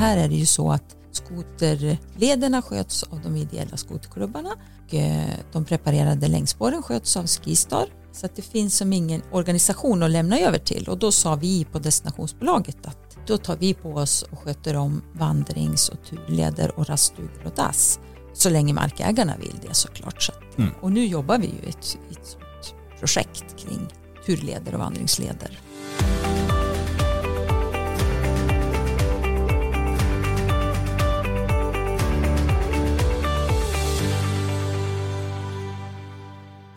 Här 0.00 0.16
är 0.16 0.28
det 0.28 0.34
ju 0.34 0.46
så 0.46 0.72
att 0.72 0.96
skoterlederna 1.12 2.62
sköts 2.62 3.02
av 3.02 3.20
de 3.22 3.36
ideella 3.36 3.76
skoterklubbarna 3.76 4.50
och 4.86 4.94
eh, 4.94 5.34
de 5.52 5.64
preparerade 5.64 6.28
längdspåren 6.28 6.82
sköts 6.82 7.16
av 7.16 7.26
Skistar. 7.26 7.86
Så 8.12 8.26
att 8.26 8.36
det 8.36 8.42
finns 8.42 8.76
som 8.76 8.92
ingen 8.92 9.22
organisation 9.32 10.02
att 10.02 10.10
lämna 10.10 10.38
över 10.38 10.58
till 10.58 10.88
och 10.88 10.98
då 10.98 11.12
sa 11.12 11.34
vi 11.34 11.64
på 11.64 11.78
destinationsbolaget 11.78 12.86
att 12.86 13.26
då 13.26 13.36
tar 13.38 13.56
vi 13.56 13.74
på 13.74 13.90
oss 13.90 14.22
och 14.22 14.38
sköter 14.38 14.76
om 14.76 15.02
vandrings 15.12 15.88
och 15.88 15.98
turleder 16.10 16.78
och 16.78 16.88
raststugor 16.88 17.46
och 17.46 17.54
dass. 17.54 17.98
Så 18.32 18.50
länge 18.50 18.72
markägarna 18.74 19.34
vill 19.40 19.60
det 19.68 19.74
såklart. 19.74 20.22
Så 20.22 20.32
att, 20.32 20.58
Mm. 20.58 20.70
Och 20.80 20.92
nu 20.92 21.06
jobbar 21.06 21.38
vi 21.38 21.46
ju 21.46 21.66
i 21.66 21.68
ett, 21.68 21.98
ett 22.10 22.26
sånt 22.26 22.74
projekt 23.00 23.56
kring 23.58 23.88
turleder 24.26 24.74
och 24.74 24.80
vandringsleder. 24.80 25.58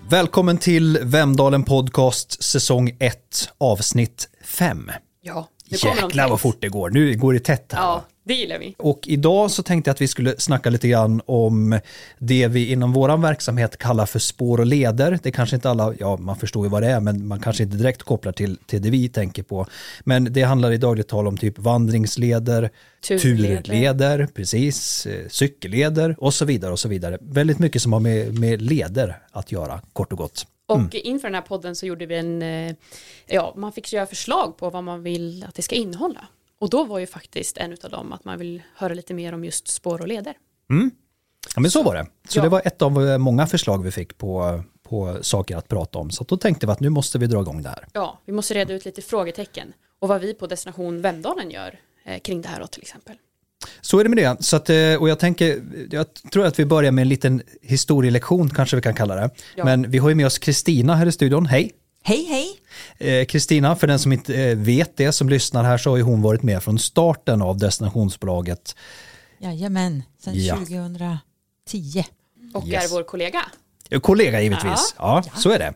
Välkommen 0.09 0.57
till 0.57 0.99
Vemdalen 1.02 1.63
Podcast 1.63 2.44
säsong 2.44 2.91
1 2.99 3.49
avsnitt 3.57 4.30
5. 4.45 4.91
Ja, 5.21 5.48
nu 5.70 5.77
Jäklar 5.77 6.30
vad 6.30 6.41
fort 6.41 6.58
det 6.59 6.70
går. 6.70 6.90
Nu 6.90 7.16
går 7.16 7.34
det 7.34 7.40
tätt 7.40 7.73
här. 7.73 7.81
Ja, 7.81 8.03
det 8.26 8.34
gillar 8.34 8.59
vi. 8.59 8.76
Och 8.77 8.99
idag 9.03 9.52
så 9.52 9.63
tänkte 9.63 9.89
jag 9.89 9.94
att 9.94 10.02
vi 10.02 10.08
skulle 10.08 10.36
snacka 10.38 10.70
lite 10.70 10.88
grann 10.88 11.22
om 11.26 11.80
det 12.20 12.48
vi 12.48 12.72
inom 12.72 12.94
våran 12.94 13.22
verksamhet 13.22 13.77
kallar 13.77 14.05
för 14.05 14.20
spår 14.20 14.59
och 14.59 14.66
leder. 14.66 15.20
Det 15.23 15.31
kanske 15.31 15.55
inte 15.55 15.70
alla, 15.70 15.94
ja 15.99 16.17
man 16.17 16.36
förstår 16.36 16.66
ju 16.66 16.70
vad 16.70 16.84
det 16.84 16.88
är, 16.88 16.99
men 16.99 17.27
man 17.27 17.39
kanske 17.39 17.63
inte 17.63 17.77
direkt 17.77 18.03
kopplar 18.03 18.31
till, 18.31 18.58
till 18.66 18.81
det 18.81 18.89
vi 18.89 19.09
tänker 19.09 19.44
på. 19.44 19.67
Men 20.03 20.34
det 20.34 20.41
handlar 20.41 20.72
i 20.72 20.77
dagligt 20.77 21.08
tal 21.08 21.27
om 21.27 21.38
typ 21.38 21.59
vandringsleder, 21.59 22.70
Turleder. 23.08 23.61
turleder, 23.61 24.27
precis, 24.36 25.05
eh, 25.05 25.27
cykelleder 25.30 26.16
och 26.20 26.33
så 26.33 26.45
vidare 26.45 26.72
och 26.72 26.80
så 26.80 26.89
vidare. 26.89 27.17
Väldigt 27.22 27.59
mycket 27.59 27.81
som 27.81 27.94
har 27.94 28.00
med, 28.00 28.39
med 28.39 28.61
leder 28.61 29.17
att 29.31 29.52
göra, 29.52 29.81
kort 29.94 30.11
och 30.11 30.17
gott. 30.17 30.45
Och 30.66 30.95
inför 30.95 31.28
den 31.28 31.36
här 31.36 31.42
podden 31.42 31.75
så 31.75 31.86
gjorde 31.86 32.06
vi 32.06 32.16
en, 32.16 32.42
eh, 32.42 32.75
ja, 33.25 33.53
man 33.58 33.72
fick 33.72 33.94
göra 33.94 34.06
förslag 34.06 34.58
på 34.58 34.70
vad 34.70 34.83
man 34.83 35.03
vill 35.03 35.45
att 35.47 35.55
det 35.55 35.61
ska 35.61 35.75
innehålla. 35.75 36.28
Och 36.59 36.70
då 36.70 36.83
var 36.83 37.00
ju 37.00 37.08
faktiskt 37.08 37.58
en 37.58 37.78
av 37.83 37.89
dem 37.89 38.14
att 38.14 38.25
man 38.25 38.39
vill 38.39 38.64
höra 38.75 38.94
lite 38.94 39.14
mer 39.14 39.33
om 39.33 39.45
just 39.45 39.67
spår 39.67 40.02
och 40.02 40.08
leder. 40.08 40.33
Ja, 41.55 41.61
men 41.61 41.72
så 41.72 41.83
var 41.83 41.95
det. 41.95 42.08
Så 42.30 42.39
Ja. 42.39 42.44
det 42.44 42.50
var 42.50 42.61
ett 42.66 42.81
av 42.81 43.08
eh, 43.08 43.17
många 43.17 43.47
förslag 43.47 43.83
vi 43.83 43.92
fick 43.92 44.17
på, 44.17 44.64
på 44.83 45.17
saker 45.22 45.58
att 45.58 45.67
prata 45.67 46.00
om. 46.00 46.11
Så 46.11 46.23
då 46.23 46.38
tänkte 46.38 46.66
vi 46.66 46.72
att 46.72 46.80
nu 46.80 46.89
måste 46.89 47.17
vi 47.20 47.27
dra 47.27 47.42
igång 47.42 47.61
det 47.64 47.70
här. 47.70 47.88
Ja, 47.94 48.20
vi 48.25 48.33
måste 48.33 48.53
reda 48.53 48.73
ut 48.73 48.86
lite 48.86 49.02
frågetecken 49.02 49.73
och 50.00 50.08
vad 50.08 50.22
vi 50.22 50.33
på 50.33 50.48
Destination 50.48 51.02
Vemdalen 51.02 51.52
gör 51.52 51.80
eh, 52.03 52.20
kring 52.20 52.42
det 52.42 52.48
här 52.48 52.59
då 52.59 52.67
till 52.67 52.81
exempel. 52.81 53.16
Så 53.81 54.00
är 54.00 54.03
det 54.03 54.09
med 54.09 54.17
det. 54.17 54.44
Så 54.44 54.56
att, 54.56 54.69
eh, 54.69 54.95
och 55.00 55.09
jag 55.09 55.19
tänker, 55.19 55.64
jag 55.92 56.06
tror 56.31 56.45
att 56.45 56.59
vi 56.59 56.66
börjar 56.66 56.92
med 56.92 57.02
en 57.02 57.09
liten 57.09 57.42
historielektion 57.61 58.50
kanske 58.50 58.75
vi 58.75 58.81
kan 58.81 58.94
kalla 58.94 59.16
det. 59.16 59.30
Ja. 59.55 59.66
Men 59.66 59.92
vi 59.92 59.97
har 59.97 60.09
ju 60.09 60.16
med 60.16 60.25
oss 60.25 60.38
Kristina 60.39 60.95
här 60.95 61.05
i 61.05 61.11
studion. 61.11 61.45
Hej! 61.45 61.72
Hej 62.05 62.28
hej! 62.30 63.20
Eh, 63.20 63.25
Kristina, 63.25 63.75
för 63.75 63.88
den 63.88 64.00
som 64.00 64.14
inte 64.14 64.36
eh, 64.44 64.58
vet 64.58 64.97
det, 64.97 65.11
som 65.11 65.30
lyssnar 65.30 65.64
här, 65.64 65.78
så 65.78 65.89
har 65.89 65.97
ju 65.97 66.03
hon 66.03 66.22
varit 66.22 66.44
med 66.44 66.64
från 66.64 66.80
starten 66.80 67.42
av 67.42 67.58
destinationsbolaget. 67.58 68.75
Jajamän, 69.39 70.03
sedan 70.23 70.33
Ja. 70.36 70.55
2010. 70.55 72.03
Och 72.53 72.67
Yes. 72.67 72.86
är 72.86 72.89
vår 72.95 73.03
kollega. 73.03 73.45
Eh, 73.94 73.99
Kollega 73.99 74.41
givetvis, 74.41 74.95
ja, 74.97 75.23
så 75.36 75.49
är 75.49 75.59
det. 75.59 75.73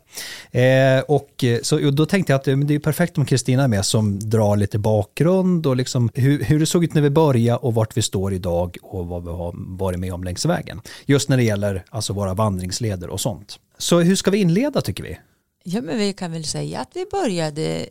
Eh, 0.61 1.03
och 1.07 1.43
eh, 1.43 1.59
så, 1.61 1.85
och 1.87 1.93
då 1.93 2.05
tänkte 2.05 2.33
jag 2.33 2.39
att 2.39 2.47
eh, 2.47 2.57
det 2.57 2.75
är 2.75 2.79
perfekt 2.79 3.17
om 3.17 3.25
Kristina 3.25 3.63
är 3.63 3.67
med 3.67 3.85
som 3.85 4.19
drar 4.19 4.57
lite 4.57 4.79
bakgrund 4.79 5.67
och 5.67 5.75
liksom 5.75 6.09
hur, 6.13 6.43
hur 6.43 6.59
det 6.59 6.65
såg 6.65 6.83
ut 6.83 6.93
när 6.93 7.01
vi 7.01 7.09
började 7.09 7.59
och 7.59 7.73
vart 7.73 7.97
vi 7.97 8.01
står 8.01 8.33
idag 8.33 8.77
och 8.81 9.07
vad 9.07 9.23
vi 9.23 9.29
har 9.29 9.53
varit 9.55 9.99
med 9.99 10.13
om 10.13 10.23
längs 10.23 10.45
vägen. 10.45 10.81
Just 11.05 11.29
när 11.29 11.37
det 11.37 11.43
gäller 11.43 11.83
alltså 11.89 12.13
våra 12.13 12.33
vandringsleder 12.33 13.09
och 13.09 13.21
sånt. 13.21 13.59
Så 13.77 13.99
hur 13.99 14.15
ska 14.15 14.31
vi 14.31 14.37
inleda 14.37 14.81
tycker 14.81 15.03
vi? 15.03 15.19
Ja, 15.63 15.81
men 15.81 15.97
vi 15.97 16.13
kan 16.13 16.31
väl 16.31 16.45
säga 16.45 16.79
att 16.79 16.89
vi 16.93 17.05
började 17.11 17.87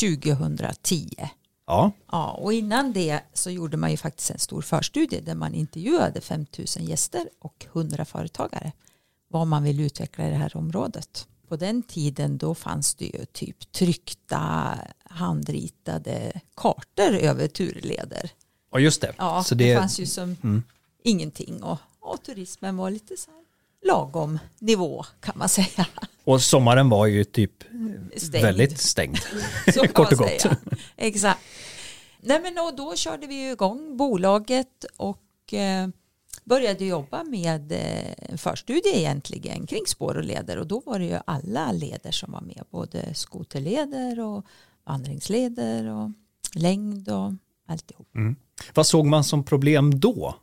2010. 0.00 1.08
Ja, 1.66 1.92
Ja, 2.12 2.30
och 2.30 2.52
innan 2.52 2.92
det 2.92 3.20
så 3.32 3.50
gjorde 3.50 3.76
man 3.76 3.90
ju 3.90 3.96
faktiskt 3.96 4.30
en 4.30 4.38
stor 4.38 4.62
förstudie 4.62 5.20
där 5.20 5.34
man 5.34 5.54
intervjuade 5.54 6.20
5000 6.20 6.84
gäster 6.84 7.28
och 7.40 7.66
100 7.72 8.04
företagare 8.04 8.72
vad 9.28 9.46
man 9.46 9.62
vill 9.62 9.80
utveckla 9.80 10.26
i 10.26 10.30
det 10.30 10.36
här 10.36 10.56
området. 10.56 11.28
På 11.48 11.56
den 11.56 11.82
tiden 11.82 12.38
då 12.38 12.54
fanns 12.54 12.94
det 12.94 13.04
ju 13.04 13.24
typ 13.24 13.72
tryckta 13.72 14.74
handritade 15.04 16.40
kartor 16.56 17.16
över 17.16 17.48
turleder. 17.48 18.30
och 18.70 18.80
just 18.80 19.00
det. 19.00 19.12
Ja, 19.18 19.44
så 19.44 19.54
det, 19.54 19.74
det, 19.74 19.78
fanns 19.78 20.00
ju 20.00 20.06
som 20.06 20.62
ingenting 21.02 21.62
och, 21.62 21.78
och 22.00 22.22
turismen 22.22 22.76
var 22.76 22.90
lite 22.90 23.16
så 23.16 23.30
här 23.30 23.40
lagom 23.86 24.38
nivå 24.58 25.04
kan 25.20 25.38
man 25.38 25.48
säga. 25.48 25.86
och 26.24 26.42
sommaren 26.42 26.88
var 26.88 27.06
ju 27.06 27.24
typ 27.24 27.64
Stängd. 28.16 28.44
väldigt 28.44 28.78
stängd. 28.78 29.18
Kort 29.92 30.12
och 30.12 30.18
gott. 30.18 30.46
Exakt. 30.96 31.40
Nej 32.20 32.40
men 32.40 32.58
och 32.58 32.76
då 32.76 32.96
körde 32.96 33.26
vi 33.26 33.34
ju 33.34 33.52
igång 33.52 33.96
bolaget 33.96 34.84
och 34.96 35.54
eh, 35.54 35.88
började 36.44 36.84
jobba 36.84 37.24
med 37.24 37.72
eh, 37.72 38.12
en 38.30 38.38
förstudie 38.38 38.98
egentligen 38.98 39.66
kring 39.66 39.86
spår 39.86 40.16
och 40.16 40.24
leder 40.24 40.56
och 40.58 40.66
då 40.66 40.82
var 40.86 40.98
det 40.98 41.04
ju 41.04 41.18
alla 41.26 41.72
leder 41.72 42.10
som 42.10 42.32
var 42.32 42.40
med, 42.40 42.62
både 42.70 43.14
skoterleder 43.14 44.20
och 44.20 44.46
vandringsleder 44.84 45.88
och 45.88 46.10
längd 46.54 47.08
och 47.08 47.32
alltihop. 47.68 48.08
Vad 48.74 48.86
såg 48.86 49.06
man 49.06 49.24
som 49.24 49.44
problem 49.44 50.00
då? 50.00 50.34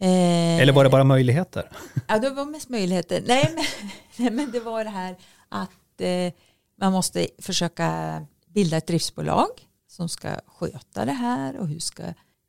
Eh, 0.00 0.58
Eller 0.60 0.72
var 0.72 0.84
det 0.84 0.90
bara 0.90 1.04
möjligheter? 1.04 1.70
Ja, 2.08 2.18
det 2.18 2.30
var 2.30 2.44
mest 2.44 2.68
möjligheter. 2.68 3.22
Nej, 3.26 3.52
men, 3.54 3.64
nej, 4.16 4.30
men 4.30 4.50
det 4.52 4.60
var 4.60 4.84
det 4.84 4.90
här 4.90 5.16
att 5.48 6.00
eh, 6.00 6.32
man 6.80 6.92
måste 6.92 7.28
försöka 7.38 8.20
bilda 8.48 8.76
ett 8.76 8.86
driftsbolag 8.86 9.48
som 9.88 10.08
ska 10.08 10.28
sköta 10.46 11.04
det 11.04 11.12
här 11.12 11.56
och 11.56 11.68
hur 11.68 11.78
ska, 11.78 12.02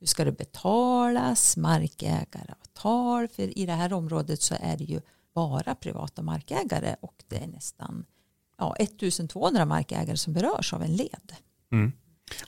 hur 0.03 0.07
ska 0.07 0.25
det 0.25 0.31
betalas, 0.31 1.57
markägaravtal, 1.57 3.27
för 3.27 3.57
i 3.57 3.65
det 3.65 3.73
här 3.73 3.93
området 3.93 4.41
så 4.41 4.55
är 4.59 4.77
det 4.77 4.83
ju 4.83 5.01
bara 5.35 5.75
privata 5.75 6.21
markägare 6.21 6.95
och 7.01 7.15
det 7.27 7.37
är 7.37 7.47
nästan 7.47 8.05
ja, 8.57 8.75
1200 8.79 9.65
markägare 9.65 10.17
som 10.17 10.33
berörs 10.33 10.73
av 10.73 10.83
en 10.83 10.95
led. 10.95 11.31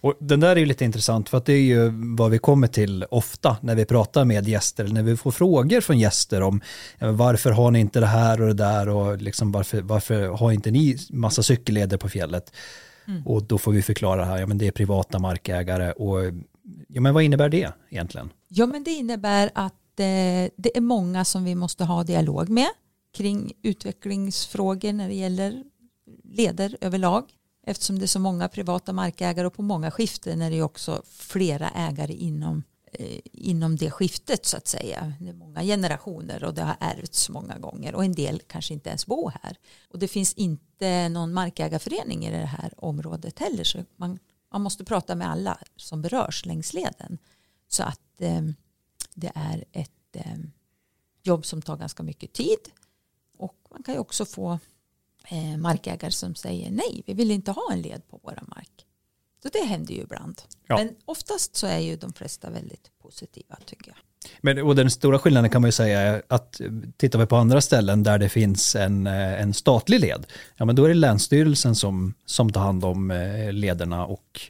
Och 0.01 0.17
den 0.19 0.39
där 0.39 0.55
är 0.55 0.59
ju 0.59 0.65
lite 0.65 0.85
intressant 0.85 1.29
för 1.29 1.37
att 1.37 1.45
det 1.45 1.53
är 1.53 1.61
ju 1.61 1.91
vad 2.17 2.31
vi 2.31 2.37
kommer 2.37 2.67
till 2.67 3.05
ofta 3.11 3.57
när 3.61 3.75
vi 3.75 3.85
pratar 3.85 4.25
med 4.25 4.47
gäster 4.47 4.87
när 4.87 5.03
vi 5.03 5.17
får 5.17 5.31
frågor 5.31 5.81
från 5.81 5.99
gäster 5.99 6.41
om 6.41 6.61
men 6.99 7.17
varför 7.17 7.51
har 7.51 7.71
ni 7.71 7.79
inte 7.79 7.99
det 7.99 8.05
här 8.05 8.41
och 8.41 8.47
det 8.47 8.53
där 8.53 8.89
och 8.89 9.21
liksom 9.21 9.51
varför, 9.51 9.81
varför 9.81 10.27
har 10.27 10.51
inte 10.51 10.71
ni 10.71 10.97
massa 11.09 11.43
cykelleder 11.43 11.97
på 11.97 12.09
fjället? 12.09 12.51
Och 13.25 13.43
då 13.43 13.57
får 13.57 13.71
vi 13.71 13.81
förklara 13.81 14.25
här, 14.25 14.37
ja 14.37 14.47
men 14.47 14.57
det 14.57 14.67
är 14.67 14.71
privata 14.71 15.19
markägare 15.19 15.91
och 15.91 16.19
ja 16.87 17.01
men 17.01 17.13
vad 17.13 17.23
innebär 17.23 17.49
det 17.49 17.73
egentligen? 17.89 18.33
Ja, 18.47 18.65
men 18.65 18.83
det 18.83 18.91
innebär 18.91 19.51
att 19.55 19.99
eh, 19.99 20.51
det 20.55 20.77
är 20.77 20.81
många 20.81 21.25
som 21.25 21.43
vi 21.43 21.55
måste 21.55 21.83
ha 21.83 22.03
dialog 22.03 22.49
med 22.49 22.69
kring 23.13 23.53
utvecklingsfrågor 23.61 24.93
när 24.93 25.07
det 25.07 25.15
gäller 25.15 25.63
leder 26.23 26.77
överlag. 26.81 27.23
Eftersom 27.67 27.99
det 27.99 28.05
är 28.05 28.07
så 28.07 28.19
många 28.19 28.47
privata 28.47 28.93
markägare 28.93 29.47
och 29.47 29.53
på 29.53 29.61
många 29.61 29.91
skiften 29.91 30.41
är 30.41 30.49
det 30.49 30.55
ju 30.55 30.63
också 30.63 31.01
flera 31.05 31.69
ägare 31.69 32.13
inom, 32.13 32.63
eh, 32.91 33.19
inom 33.31 33.75
det 33.75 33.91
skiftet 33.91 34.45
så 34.45 34.57
att 34.57 34.67
säga. 34.67 35.13
Det 35.19 35.29
är 35.29 35.33
många 35.33 35.63
generationer 35.63 36.43
och 36.43 36.53
det 36.53 36.61
har 36.61 36.75
ärvts 36.79 37.29
många 37.29 37.57
gånger 37.57 37.95
och 37.95 38.05
en 38.05 38.13
del 38.13 38.41
kanske 38.47 38.73
inte 38.73 38.89
ens 38.89 39.05
bor 39.05 39.33
här. 39.43 39.57
Och 39.89 39.99
det 39.99 40.07
finns 40.07 40.33
inte 40.33 41.09
någon 41.09 41.33
markägarförening 41.33 42.25
i 42.25 42.31
det 42.31 42.37
här 42.37 42.73
området 42.77 43.39
heller 43.39 43.63
så 43.63 43.79
man, 43.95 44.19
man 44.51 44.61
måste 44.61 44.85
prata 44.85 45.15
med 45.15 45.29
alla 45.29 45.59
som 45.75 46.01
berörs 46.01 46.45
längs 46.45 46.73
leden. 46.73 47.17
Så 47.67 47.83
att 47.83 48.21
eh, 48.21 48.41
det 49.13 49.31
är 49.35 49.65
ett 49.71 50.15
eh, 50.15 50.37
jobb 51.23 51.45
som 51.45 51.61
tar 51.61 51.77
ganska 51.77 52.03
mycket 52.03 52.33
tid. 52.33 52.59
Och 53.37 53.57
man 53.71 53.83
kan 53.83 53.93
ju 53.93 53.99
också 53.99 54.25
få 54.25 54.59
eh, 55.27 55.57
markägare 55.57 56.11
som 56.11 56.35
säger 56.35 56.71
nej, 56.71 57.03
vi 57.05 57.13
vill 57.13 57.31
inte 57.31 57.51
ha 57.51 57.71
en 57.71 57.81
led 57.81 58.07
på 58.07 58.19
våra 58.23 58.43
mark. 58.47 58.85
Så 59.43 59.49
det 59.49 59.65
händer 59.65 59.93
ju 59.93 60.01
ibland. 60.01 60.41
Ja. 60.67 60.77
Men 60.77 60.95
oftast 61.05 61.55
så 61.55 61.67
är 61.67 61.79
ju 61.79 61.95
de 61.95 62.13
flesta 62.13 62.49
väldigt 62.49 62.91
positiva 63.05 63.57
tycker 63.65 63.87
jag. 63.87 63.97
Men, 64.41 64.61
och 64.61 64.75
den 64.75 64.91
stora 64.91 65.19
skillnaden 65.19 65.49
kan 65.49 65.61
man 65.61 65.67
ju 65.67 65.71
säga 65.71 65.99
är 65.99 66.23
att 66.27 66.61
eh, 66.61 66.67
tittar 66.97 67.19
vi 67.19 67.25
på 67.25 67.35
andra 67.35 67.61
ställen 67.61 68.03
där 68.03 68.17
det 68.17 68.29
finns 68.29 68.75
en, 68.75 69.07
eh, 69.07 69.41
en 69.41 69.53
statlig 69.53 69.99
led, 69.99 70.25
ja 70.55 70.65
men 70.65 70.75
då 70.75 70.83
är 70.83 70.89
det 70.89 70.95
Länsstyrelsen 70.95 71.75
som, 71.75 72.13
som 72.25 72.51
tar 72.51 72.61
hand 72.61 72.85
om 72.85 73.11
eh, 73.11 73.53
lederna 73.53 74.05
och 74.05 74.41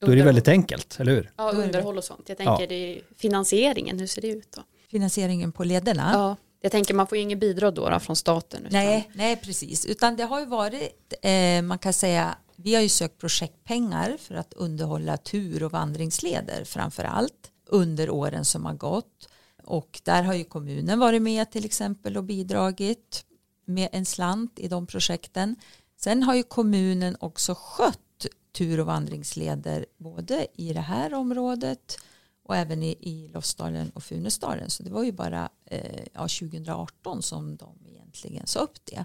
då 0.00 0.12
är 0.12 0.16
det 0.16 0.22
väldigt 0.22 0.48
enkelt, 0.48 0.96
eller 1.00 1.12
hur? 1.12 1.30
Ja, 1.36 1.50
underhåll 1.50 1.98
och 1.98 2.04
sånt. 2.04 2.28
Jag 2.28 2.36
tänker 2.36 2.60
Ja. 2.60 2.66
det 2.68 2.74
är 2.74 3.00
finansieringen, 3.18 3.98
hur 3.98 4.06
ser 4.06 4.22
det 4.22 4.28
ut 4.28 4.52
då? 4.56 4.62
Finansieringen 4.90 5.52
på 5.52 5.64
lederna. 5.64 6.10
Ja, 6.14 6.36
jag 6.60 6.72
tänker 6.72 6.94
man 6.94 7.06
får 7.06 7.18
ju 7.18 7.22
inget 7.22 7.38
bidrag 7.38 7.74
då, 7.74 7.88
då 7.88 7.98
från 8.00 8.16
staten. 8.16 8.60
Utan, 8.60 8.72
Nej, 8.72 9.10
nej, 9.14 9.36
precis. 9.36 9.86
Utan 9.86 10.16
det 10.16 10.24
har 10.24 10.40
ju 10.40 10.46
varit, 10.46 11.14
eh, 11.22 11.62
man 11.62 11.78
kan 11.78 11.92
säga, 11.92 12.34
vi 12.56 12.74
har 12.74 12.82
ju 12.82 12.88
sökt 12.88 13.18
projektpengar 13.18 14.16
för 14.20 14.34
att 14.34 14.54
underhålla 14.54 15.16
tur 15.16 15.62
och 15.62 15.72
vandringsleder 15.72 16.64
framför 16.64 17.04
allt 17.04 17.50
under 17.70 18.10
åren 18.10 18.44
som 18.44 18.64
har 18.64 18.74
gått. 18.74 19.28
Och 19.64 20.00
där 20.04 20.22
har 20.22 20.34
ju 20.34 20.44
kommunen 20.44 20.98
varit 20.98 21.22
med 21.22 21.50
till 21.50 21.64
exempel 21.64 22.16
och 22.16 22.24
bidragit 22.24 23.24
med 23.64 23.88
en 23.92 24.06
slant 24.06 24.58
i 24.58 24.68
de 24.68 24.86
projekten. 24.86 25.56
Sen 25.96 26.22
har 26.22 26.34
ju 26.34 26.42
kommunen 26.42 27.16
också 27.20 27.54
skött 27.54 28.26
tur 28.52 28.80
och 28.80 28.86
vandringsleder 28.86 29.86
både 29.96 30.46
i 30.54 30.72
det 30.72 30.80
här 30.80 31.14
området 31.14 31.98
och 32.42 32.56
även 32.56 32.82
i, 32.82 32.96
i 33.00 33.28
Lofsdalen 33.28 33.90
och 33.90 34.02
Funäsdalen. 34.02 34.70
Så 34.70 34.82
det 34.82 34.90
var 34.90 35.04
ju 35.04 35.12
bara 35.12 35.48
eh, 35.64 36.04
ja, 36.12 36.20
2018 36.20 37.22
som 37.22 37.56
de 37.56 37.78
egentligen 37.88 38.46
sa 38.46 38.60
upp 38.60 38.84
det. 38.84 39.04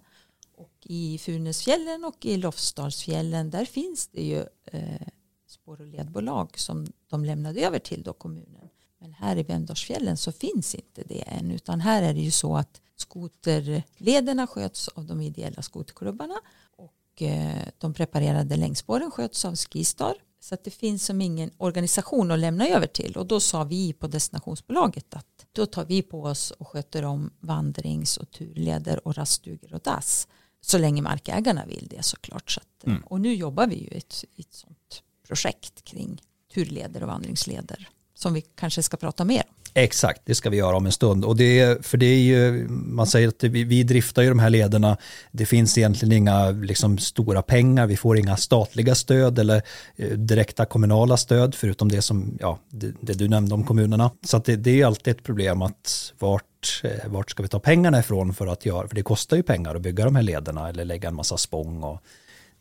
Och 0.56 0.74
i 0.82 1.18
Funäsfjällen 1.18 2.06
och 2.06 2.26
i 2.26 2.38
Lofsdalsfjällen 2.38 3.50
där 3.50 3.66
finns 3.66 4.08
det 4.08 4.22
ju 4.24 4.46
eh, 4.66 5.08
spår 5.56 5.82
och 5.82 5.88
ledbolag 5.88 6.60
som 6.60 6.88
de 7.10 7.26
lämnade 7.26 7.62
över 7.62 7.80
till 7.80 8.04
då 8.04 8.14
kommunen. 8.14 8.70
Men 9.00 9.14
här 9.14 9.38
i 9.38 9.44
Vemdalsfjällen 9.44 10.18
så 10.18 10.32
finns 10.32 10.76
inte 10.76 11.04
det 11.06 11.22
än 11.22 11.52
utan 11.52 11.82
här 11.82 12.04
är 12.04 12.14
det 12.14 12.20
ju 12.20 12.32
så 12.32 12.58
att 12.58 12.82
skoterlederna 12.96 14.48
sköts 14.48 14.88
av 14.88 15.06
de 15.06 15.22
ideella 15.22 15.62
skoterklubbarna 15.62 16.36
och 16.78 17.22
eh, 17.22 17.68
de 17.78 17.94
preparerade 17.94 18.58
längdspåren 18.58 19.12
sköts 19.12 19.46
av 19.46 19.56
Skistar. 19.56 20.16
Så 20.40 20.56
att 20.56 20.64
det 20.64 20.72
finns 20.72 21.06
som 21.06 21.22
ingen 21.22 21.52
organisation 21.58 22.32
att 22.32 22.40
lämna 22.40 22.68
över 22.68 22.88
till 22.88 23.18
och 23.18 23.26
då 23.26 23.40
sa 23.40 23.64
vi 23.64 23.94
på 23.94 24.08
destinationsbolaget 24.08 25.14
att 25.14 25.46
då 25.52 25.66
tar 25.66 25.86
vi 25.86 26.02
på 26.02 26.24
oss 26.24 26.52
och 26.52 26.68
sköter 26.68 27.04
om 27.04 27.32
vandrings 27.40 28.18
och 28.18 28.32
turleder 28.32 29.08
och 29.08 29.16
raststugor 29.16 29.74
och 29.74 29.82
dass 29.84 30.28
så 30.62 30.78
länge 30.78 31.02
markägarna 31.02 31.66
vill 31.66 31.88
det 31.90 32.04
såklart. 32.04 32.52
Så 32.52 32.60
att, 32.60 32.86
mm. 32.86 33.04
Och 33.04 33.22
nu 33.22 33.34
jobbar 33.34 33.68
vi 33.68 33.76
ju 33.76 33.88
i 33.88 33.98
ett, 33.98 34.24
ett 34.38 34.54
sånt 34.54 34.85
projekt 35.28 35.84
kring 35.84 36.22
turleder 36.54 37.02
och 37.02 37.08
vandringsleder 37.08 37.90
som 38.16 38.34
vi 38.34 38.42
kanske 38.42 38.84
ska 38.84 38.98
prata 38.98 39.26
mer 39.26 39.44
om. 39.48 39.56
Exakt, 39.78 40.22
det 40.26 40.36
ska 40.36 40.50
vi 40.50 40.58
göra 40.58 40.76
om 40.78 40.86
en 40.86 40.92
stund. 40.92 41.26
Och 41.26 41.36
det 41.36 41.86
för 41.86 41.98
det 41.98 42.06
är 42.06 42.20
ju, 42.20 42.68
man 42.70 43.08
säger 43.08 43.28
att 43.28 43.44
vi, 43.44 43.64
vi 43.64 43.84
driftar 43.84 44.22
ju 44.22 44.30
de 44.30 44.40
här 44.40 44.50
lederna. 44.50 44.98
Det 45.32 45.46
finns 45.46 45.78
egentligen 45.78 46.12
inga 46.12 46.50
liksom, 46.50 46.98
stora 46.98 47.42
pengar. 47.42 47.88
Vi 47.88 47.98
får 47.98 48.18
inga 48.18 48.38
statliga 48.38 48.96
stöd 48.96 49.40
eller 49.40 49.62
eh, 49.96 50.10
direkta 50.10 50.66
kommunala 50.66 51.18
stöd 51.18 51.56
förutom 51.56 51.92
det 51.92 52.02
som, 52.02 52.38
ja, 52.40 52.60
det, 52.70 52.94
det 53.02 53.14
du 53.14 53.28
nämnde 53.28 53.56
om 53.56 53.64
kommunerna. 53.64 54.12
Så 54.24 54.38
det, 54.38 54.56
det, 54.56 54.82
är 54.82 54.86
alltid 54.86 55.12
ett 55.12 55.24
problem 55.24 55.62
att 55.62 56.14
vart, 56.20 56.82
eh, 56.84 57.12
vart 57.12 57.32
ska 57.32 57.44
vi 57.44 57.50
ta 57.50 57.60
pengarna 57.60 58.00
ifrån 58.00 58.34
för 58.34 58.48
att 58.48 58.66
göra, 58.66 58.88
för 58.88 58.96
det 58.96 59.04
kostar 59.04 59.38
ju 59.38 59.44
pengar 59.44 59.76
att 59.76 59.82
bygga 59.82 60.06
de 60.06 60.16
här 60.16 60.24
lederna 60.24 60.70
eller 60.70 60.86
lägga 60.86 61.10
en 61.10 61.16
massa 61.16 61.38
spång 61.38 61.84
och, 61.84 62.02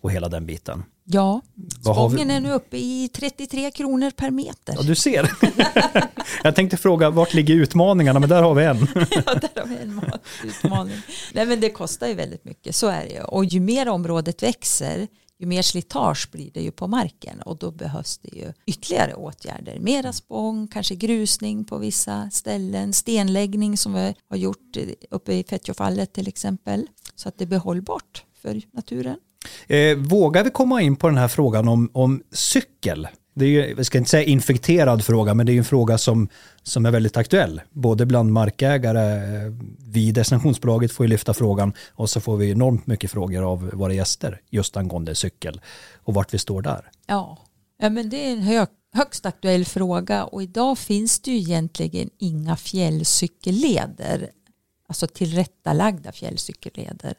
och 0.01 0.13
hela 0.13 0.29
den 0.29 0.47
biten. 0.47 0.85
Ja, 1.07 1.43
spången 1.81 2.31
är 2.31 2.41
nu 2.41 2.53
uppe 2.53 2.77
i 2.77 3.11
33 3.15 3.71
kronor 3.71 4.11
per 4.11 4.31
meter. 4.31 4.75
Ja, 4.77 4.83
du 4.83 4.95
ser. 4.95 5.31
Jag 6.43 6.55
tänkte 6.57 6.77
fråga, 6.77 7.11
vart 7.11 7.35
ligger 7.35 7.55
utmaningarna? 7.55 8.21
Men 8.21 8.29
där 8.29 8.43
har 8.43 8.55
vi 8.55 8.65
en. 8.65 8.77
ja, 8.95 9.35
där 9.35 9.61
har 9.61 9.67
vi 9.67 9.77
en 9.77 10.01
utmaning. 10.45 10.97
Nej, 11.33 11.47
men 11.47 11.61
det 11.61 11.71
kostar 11.71 12.07
ju 12.07 12.15
väldigt 12.15 12.45
mycket, 12.45 12.77
så 12.77 12.87
är 12.87 13.05
det 13.05 13.13
ju. 13.13 13.21
Och 13.21 13.45
ju 13.45 13.61
mer 13.61 13.89
området 13.89 14.43
växer, 14.43 15.09
ju 15.39 15.47
mer 15.47 15.63
slitage 15.63 16.29
blir 16.33 16.51
det 16.55 16.61
ju 16.61 16.71
på 16.71 16.87
marken 16.87 17.41
och 17.43 17.57
då 17.57 17.71
behövs 17.71 18.19
det 18.19 18.37
ju 18.37 18.53
ytterligare 18.67 19.15
åtgärder. 19.15 19.79
Mera 19.79 20.13
spång, 20.13 20.69
kanske 20.69 20.95
grusning 20.95 21.65
på 21.65 21.79
vissa 21.79 22.31
ställen, 22.31 22.93
stenläggning 22.93 23.77
som 23.77 23.95
vi 23.95 24.15
har 24.31 24.37
gjort 24.37 24.77
uppe 25.11 25.33
i 25.33 25.45
Fettjofallet 25.45 26.13
till 26.13 26.29
exempel 26.29 26.87
så 27.15 27.29
att 27.29 27.39
det 27.39 27.47
blir 27.47 27.59
hållbart 27.59 28.25
för 28.43 28.63
naturen. 28.73 29.17
Eh, 29.67 29.97
vågar 29.97 30.45
vi 30.45 30.51
komma 30.51 30.83
in 30.83 30.97
på 30.97 31.09
den 31.09 31.19
här 31.19 31.29
frågan 31.29 31.69
om, 31.69 31.91
om 31.93 32.23
cykel? 32.33 33.09
Det 33.35 33.45
är 33.45 33.49
ju, 33.49 33.75
jag 33.77 33.87
ska 33.87 33.99
inte 33.99 34.11
säga 34.11 34.25
infekterad 34.25 35.05
fråga, 35.05 35.35
men 35.35 35.47
det 35.47 35.53
är 35.53 35.55
ju 35.55 35.59
en 35.59 35.65
fråga 35.65 35.99
som, 35.99 36.29
som 36.63 36.87
är 36.87 36.91
väldigt 36.91 37.17
aktuell. 37.17 37.61
Både 37.71 38.07
bland 38.07 38.33
markägare, 38.33 39.15
eh, 39.15 39.53
vi 39.89 40.09
i 40.09 40.13
destinationsbolaget 40.13 40.93
får 40.93 41.07
ju 41.07 41.11
lyfta 41.11 41.35
frågan 41.35 41.73
och 41.91 42.11
så 42.11 42.21
får 42.21 42.37
vi 42.37 42.51
enormt 42.51 42.87
mycket 42.87 43.11
frågor 43.11 43.53
av 43.53 43.71
våra 43.73 43.93
gäster 43.93 44.41
just 44.51 44.77
angående 44.77 45.15
cykel 45.15 45.61
och 46.05 46.15
vart 46.15 46.35
vi 46.35 46.39
står 46.39 46.63
där. 46.63 46.91
Ja, 47.07 47.39
ja 47.79 47.91
men 47.91 48.11
det 48.11 48.27
är 48.27 48.33
en 48.33 48.43
hög, 48.43 48.69
högst 48.93 49.27
aktuell 49.27 49.65
fråga 49.65 50.25
och 50.25 50.43
idag 50.43 50.79
finns 50.79 51.21
det 51.21 51.31
ju 51.31 51.37
egentligen 51.37 52.11
inga 52.19 52.57
fjällcykelleder, 52.57 54.31
alltså 54.89 55.07
tillrättalagda 55.07 56.13
fjällcykelleder. 56.13 57.15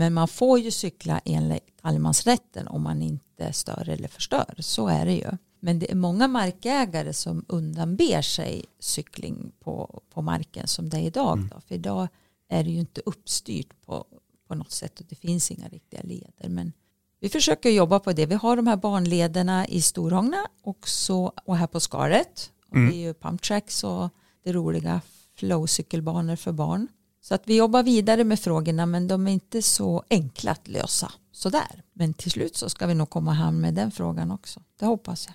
Men 0.00 0.14
man 0.14 0.28
får 0.28 0.58
ju 0.58 0.70
cykla 0.70 1.20
enligt 1.24 1.78
allemansrätten 1.82 2.68
om 2.68 2.82
man 2.82 3.02
inte 3.02 3.52
stör 3.52 3.88
eller 3.88 4.08
förstör. 4.08 4.54
Så 4.58 4.88
är 4.88 5.06
det 5.06 5.14
ju. 5.14 5.30
Men 5.60 5.78
det 5.78 5.90
är 5.90 5.94
många 5.94 6.28
markägare 6.28 7.12
som 7.12 7.44
undanber 7.48 8.22
sig 8.22 8.64
cykling 8.78 9.52
på, 9.60 10.02
på 10.14 10.22
marken 10.22 10.66
som 10.66 10.88
det 10.88 10.96
är 10.96 11.02
idag. 11.02 11.38
Mm. 11.38 11.48
Då. 11.48 11.60
För 11.60 11.74
idag 11.74 12.08
är 12.48 12.64
det 12.64 12.70
ju 12.70 12.78
inte 12.80 13.00
uppstyrt 13.06 13.86
på, 13.86 14.06
på 14.48 14.54
något 14.54 14.72
sätt 14.72 15.00
och 15.00 15.06
det 15.08 15.16
finns 15.16 15.50
inga 15.50 15.68
riktiga 15.68 16.00
leder. 16.02 16.48
Men 16.48 16.72
vi 17.20 17.28
försöker 17.28 17.70
jobba 17.70 17.98
på 17.98 18.12
det. 18.12 18.26
Vi 18.26 18.34
har 18.34 18.56
de 18.56 18.66
här 18.66 18.76
barnlederna 18.76 19.66
i 19.66 19.82
Storhångna 19.82 20.46
också, 20.62 21.32
och 21.44 21.56
här 21.56 21.66
på 21.66 21.80
Skaret. 21.80 22.52
Och 22.68 22.76
mm. 22.76 22.90
Det 22.90 22.96
är 22.96 23.00
ju 23.06 23.14
pumptracks 23.14 23.84
och 23.84 24.08
det 24.44 24.52
roliga 24.52 25.00
flowcykelbanor 25.36 26.36
för 26.36 26.52
barn. 26.52 26.88
Så 27.20 27.34
att 27.34 27.42
vi 27.44 27.56
jobbar 27.56 27.82
vidare 27.82 28.24
med 28.24 28.40
frågorna 28.40 28.86
men 28.86 29.08
de 29.08 29.28
är 29.28 29.32
inte 29.32 29.62
så 29.62 30.04
enkla 30.10 30.50
att 30.50 30.68
lösa 30.68 31.12
sådär. 31.32 31.82
Men 31.92 32.14
till 32.14 32.30
slut 32.30 32.56
så 32.56 32.68
ska 32.68 32.86
vi 32.86 32.94
nog 32.94 33.10
komma 33.10 33.32
hem 33.32 33.60
med 33.60 33.74
den 33.74 33.90
frågan 33.90 34.30
också. 34.30 34.60
Det 34.78 34.86
hoppas 34.86 35.26
jag. 35.26 35.34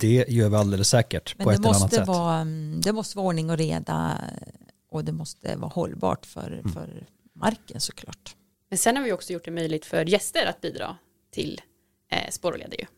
Det 0.00 0.24
gör 0.28 0.48
vi 0.48 0.56
alldeles 0.56 0.88
säkert 0.88 1.34
men 1.38 1.44
på 1.44 1.50
ett 1.50 1.58
eller 1.58 1.68
annat 1.68 1.94
sätt. 1.94 2.06
Vara, 2.06 2.36
mm, 2.36 2.80
det 2.80 2.92
måste 2.92 3.16
vara 3.16 3.26
ordning 3.26 3.50
och 3.50 3.58
reda 3.58 4.24
och 4.90 5.04
det 5.04 5.12
måste 5.12 5.56
vara 5.56 5.70
hållbart 5.70 6.26
för, 6.26 6.52
mm. 6.52 6.72
för 6.72 7.06
marken 7.34 7.80
såklart. 7.80 8.36
Men 8.68 8.78
sen 8.78 8.96
har 8.96 9.04
vi 9.04 9.12
också 9.12 9.32
gjort 9.32 9.44
det 9.44 9.50
möjligt 9.50 9.86
för 9.86 10.04
gäster 10.04 10.46
att 10.46 10.60
bidra 10.60 10.96
till 11.30 11.60
eh, 12.12 12.30
Spår 12.30 12.52
och 12.52 12.58
leder 12.58 12.88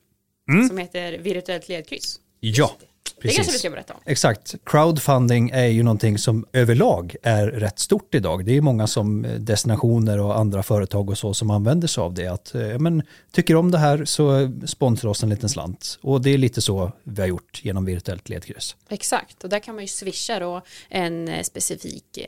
mm. 0.49 0.69
som 0.69 0.79
heter 0.79 1.19
virtuellt 1.19 1.69
ledkryss. 1.69 2.21
Ja. 2.41 2.77
Precis. 3.23 3.37
Det 3.37 3.43
kanske 3.43 3.53
vi 3.53 3.59
ska 3.59 3.71
berätta 3.71 3.95
om. 3.95 4.01
Exakt. 4.07 4.55
Crowdfunding 4.65 5.51
är 5.51 5.67
ju 5.67 5.83
någonting 5.83 6.19
som 6.19 6.47
överlag 6.53 7.17
är 7.23 7.47
rätt 7.47 7.79
stort 7.79 8.15
idag. 8.15 8.45
Det 8.45 8.57
är 8.57 8.61
många 8.61 8.87
som 8.87 9.25
eh, 9.25 9.31
destinationer 9.31 10.21
och 10.21 10.39
andra 10.39 10.63
företag 10.63 11.11
och 11.11 11.19
så 11.19 11.35
som 11.35 11.51
använder 11.51 11.89
sig 11.89 12.03
av 12.03 12.15
det. 12.15 12.27
Att, 12.27 12.55
eh, 12.55 12.79
men, 12.79 13.03
tycker 13.33 13.57
om 13.57 13.71
det 13.71 13.79
här 13.79 14.05
så 14.05 14.53
sponsra 14.67 15.11
oss 15.11 15.23
en 15.23 15.29
liten 15.29 15.49
slant. 15.49 15.99
Och 16.03 16.23
det 16.23 16.31
är 16.31 16.39
lite 16.39 16.61
så 16.61 16.93
vi 17.03 17.21
har 17.21 17.29
gjort 17.29 17.61
genom 17.65 17.85
virtuellt 17.85 18.29
ledkryss. 18.29 18.77
Exakt, 18.89 19.45
och 19.45 19.51
där 19.51 19.59
kan 19.59 19.75
man 19.75 19.85
ju 19.85 19.89
swisha 19.89 20.39
då 20.39 20.63
en 20.89 21.29
eh, 21.29 21.43
specifik 21.43 22.19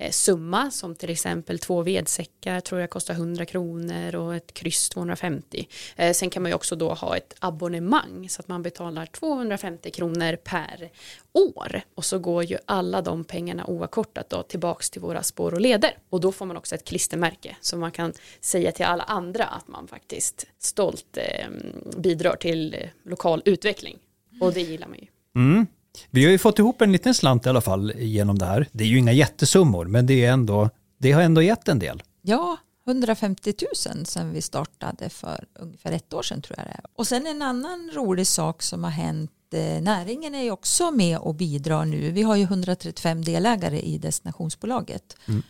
Eh, 0.00 0.10
summa 0.10 0.70
som 0.70 0.94
till 0.94 1.10
exempel 1.10 1.58
två 1.58 1.82
vedsäckar 1.82 2.60
tror 2.60 2.80
jag 2.80 2.90
kostar 2.90 3.14
100 3.14 3.44
kronor 3.44 4.14
och 4.14 4.34
ett 4.34 4.54
kryss 4.54 4.88
250. 4.88 5.68
Eh, 5.96 6.12
sen 6.12 6.30
kan 6.30 6.42
man 6.42 6.50
ju 6.50 6.54
också 6.54 6.76
då 6.76 6.94
ha 6.94 7.16
ett 7.16 7.34
abonnemang 7.38 8.28
så 8.28 8.40
att 8.40 8.48
man 8.48 8.62
betalar 8.62 9.06
250 9.06 9.90
kronor 9.90 10.36
per 10.36 10.90
år 11.32 11.82
och 11.94 12.04
så 12.04 12.18
går 12.18 12.44
ju 12.44 12.58
alla 12.64 13.02
de 13.02 13.24
pengarna 13.24 13.66
oavkortat 13.66 14.30
då 14.30 14.42
tillbaks 14.42 14.90
till 14.90 15.00
våra 15.00 15.22
spår 15.22 15.54
och 15.54 15.60
leder 15.60 15.98
och 16.10 16.20
då 16.20 16.32
får 16.32 16.46
man 16.46 16.56
också 16.56 16.74
ett 16.74 16.84
klistermärke 16.84 17.56
så 17.60 17.76
man 17.76 17.92
kan 17.92 18.12
säga 18.40 18.72
till 18.72 18.86
alla 18.86 19.02
andra 19.02 19.44
att 19.44 19.68
man 19.68 19.88
faktiskt 19.88 20.46
stolt 20.58 21.16
eh, 21.16 21.48
bidrar 21.96 22.36
till 22.36 22.88
lokal 23.04 23.42
utveckling 23.44 23.98
och 24.40 24.52
det 24.52 24.60
gillar 24.60 24.88
man 24.88 24.98
ju. 24.98 25.06
Mm. 25.34 25.66
Vi 26.10 26.24
har 26.24 26.30
ju 26.30 26.38
fått 26.38 26.58
ihop 26.58 26.82
en 26.82 26.92
liten 26.92 27.14
slant 27.14 27.46
i 27.46 27.48
alla 27.48 27.60
fall 27.60 27.92
genom 27.96 28.38
det 28.38 28.44
här. 28.44 28.68
Det 28.72 28.84
är 28.84 28.88
ju 28.88 28.98
inga 28.98 29.12
jättesummor 29.12 29.84
men 29.84 30.06
det, 30.06 30.24
är 30.24 30.32
ändå, 30.32 30.70
det 30.98 31.12
har 31.12 31.22
ändå 31.22 31.42
gett 31.42 31.68
en 31.68 31.78
del. 31.78 32.02
Ja, 32.22 32.56
150 32.86 33.54
000 33.94 34.06
sen 34.06 34.32
vi 34.32 34.42
startade 34.42 35.08
för 35.08 35.44
ungefär 35.54 35.92
ett 35.92 36.12
år 36.12 36.22
sedan 36.22 36.42
tror 36.42 36.58
jag 36.58 36.66
det 36.66 36.70
är. 36.70 36.84
Och 36.96 37.06
sen 37.06 37.26
en 37.26 37.42
annan 37.42 37.90
rolig 37.94 38.26
sak 38.26 38.62
som 38.62 38.84
har 38.84 38.90
hänt 38.90 39.30
Eh, 39.54 39.82
näringen 39.82 40.34
är 40.34 40.42
ju 40.42 40.50
också 40.50 40.90
med 40.90 41.18
och 41.18 41.34
bidrar 41.34 41.84
nu. 41.84 42.10
Vi 42.10 42.22
har 42.22 42.36
ju 42.36 42.42
135 42.42 43.24
delägare 43.24 43.80
i 43.80 43.98
destinationsbolaget. 43.98 45.16
Mm. 45.28 45.42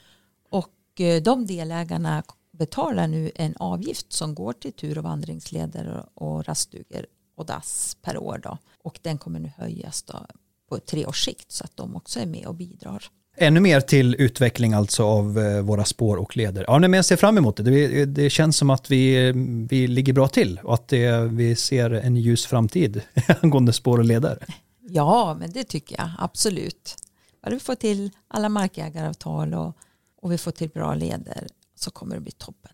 Och 0.51 1.01
eh, 1.01 1.23
de 1.23 1.47
delägarna 1.47 2.23
betalar 2.53 3.07
nu 3.07 3.31
en 3.35 3.57
avgift 3.57 4.13
som 4.13 4.35
går 4.35 4.53
till 4.53 4.73
tur 4.73 4.99
och 4.99 5.05
vandringsleder 5.05 6.05
och 6.15 6.49
raststugor 6.49 7.07
och 7.37 7.47
dass 7.47 7.97
per 8.03 8.19
år. 8.19 8.41
Då. 8.43 8.59
Och 8.85 8.99
den 9.03 9.19
kommer 9.19 9.41
nu 9.41 9.53
höjas 9.57 10.03
då 10.03 10.27
på 10.69 10.79
tre 10.79 11.07
års 11.07 11.25
sikt 11.25 11.53
så 11.53 11.65
att 11.65 11.77
de 11.77 11.97
också 11.97 12.21
är 12.21 12.27
med 12.27 12.47
och 12.47 12.55
bidrar. 12.55 13.05
Ännu 13.37 13.61
mer 13.61 13.81
till 13.81 14.15
utveckling 14.19 14.73
alltså 14.73 15.05
av 15.05 15.39
eh, 15.39 15.61
våra 15.61 15.85
spår 15.85 16.17
och 16.17 16.37
leder. 16.37 16.65
Ja, 16.69 16.79
men 16.79 16.93
jag 16.93 17.05
ser 17.05 17.17
fram 17.17 17.39
emot 17.39 17.57
det. 17.57 17.63
det. 17.63 18.05
Det 18.05 18.31
känns 18.31 18.57
som 18.57 18.71
att 18.71 18.91
vi, 18.91 19.33
vi 19.71 19.87
ligger 19.87 20.13
bra 20.13 20.29
till 20.29 20.61
och 20.63 20.75
att 20.75 20.89
det, 20.89 21.21
vi 21.21 21.57
ser 21.57 21.91
en 21.91 22.17
ljus 22.17 22.47
framtid 22.47 23.03
angående 23.43 23.73
spår 23.73 23.99
och 23.99 24.05
leder. 24.05 24.47
Ja, 24.81 25.37
men 25.41 25.53
det 25.53 25.65
tycker 25.65 25.97
jag 25.99 26.11
absolut. 26.19 26.97
Bara 27.43 27.51
vi 27.51 27.61
får 27.61 27.75
till 27.75 28.11
alla 28.29 28.49
markägaravtal 28.49 29.55
och, 29.55 29.77
och 30.23 30.33
vi 30.33 30.39
får 30.39 30.51
till 30.51 30.69
bra 30.69 30.95
leder 30.95 31.47
så 31.75 31.91
kommer 31.91 32.15
det 32.15 32.21
bli 32.21 32.33
toppen. 32.33 32.73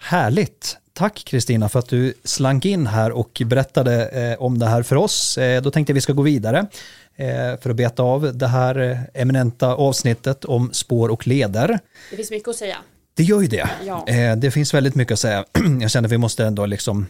Härligt. 0.00 0.76
Tack 0.92 1.24
Kristina 1.24 1.68
för 1.68 1.78
att 1.78 1.88
du 1.88 2.14
slank 2.24 2.64
in 2.64 2.86
här 2.86 3.12
och 3.12 3.42
berättade 3.46 4.08
eh, 4.08 4.42
om 4.42 4.58
det 4.58 4.66
här 4.66 4.82
för 4.82 4.96
oss. 4.96 5.38
Eh, 5.38 5.62
då 5.62 5.70
tänkte 5.70 5.90
jag 5.90 5.94
vi 5.94 6.00
ska 6.00 6.12
gå 6.12 6.22
vidare 6.22 6.66
eh, 7.16 7.60
för 7.60 7.70
att 7.70 7.76
beta 7.76 8.02
av 8.02 8.38
det 8.38 8.46
här 8.46 8.78
eh, 8.78 8.98
eminenta 9.22 9.74
avsnittet 9.74 10.44
om 10.44 10.72
spår 10.72 11.08
och 11.08 11.26
leder. 11.26 11.78
Det 12.10 12.16
finns 12.16 12.30
mycket 12.30 12.48
att 12.48 12.56
säga. 12.56 12.76
Det 13.14 13.22
gör 13.22 13.40
ju 13.40 13.46
det. 13.46 13.70
Ja. 13.86 14.08
Eh, 14.08 14.36
det 14.36 14.50
finns 14.50 14.74
väldigt 14.74 14.94
mycket 14.94 15.12
att 15.12 15.18
säga. 15.18 15.44
Jag 15.80 15.90
känner 15.90 16.08
att 16.08 16.12
vi 16.12 16.18
måste 16.18 16.44
ändå 16.44 16.66
liksom 16.66 17.06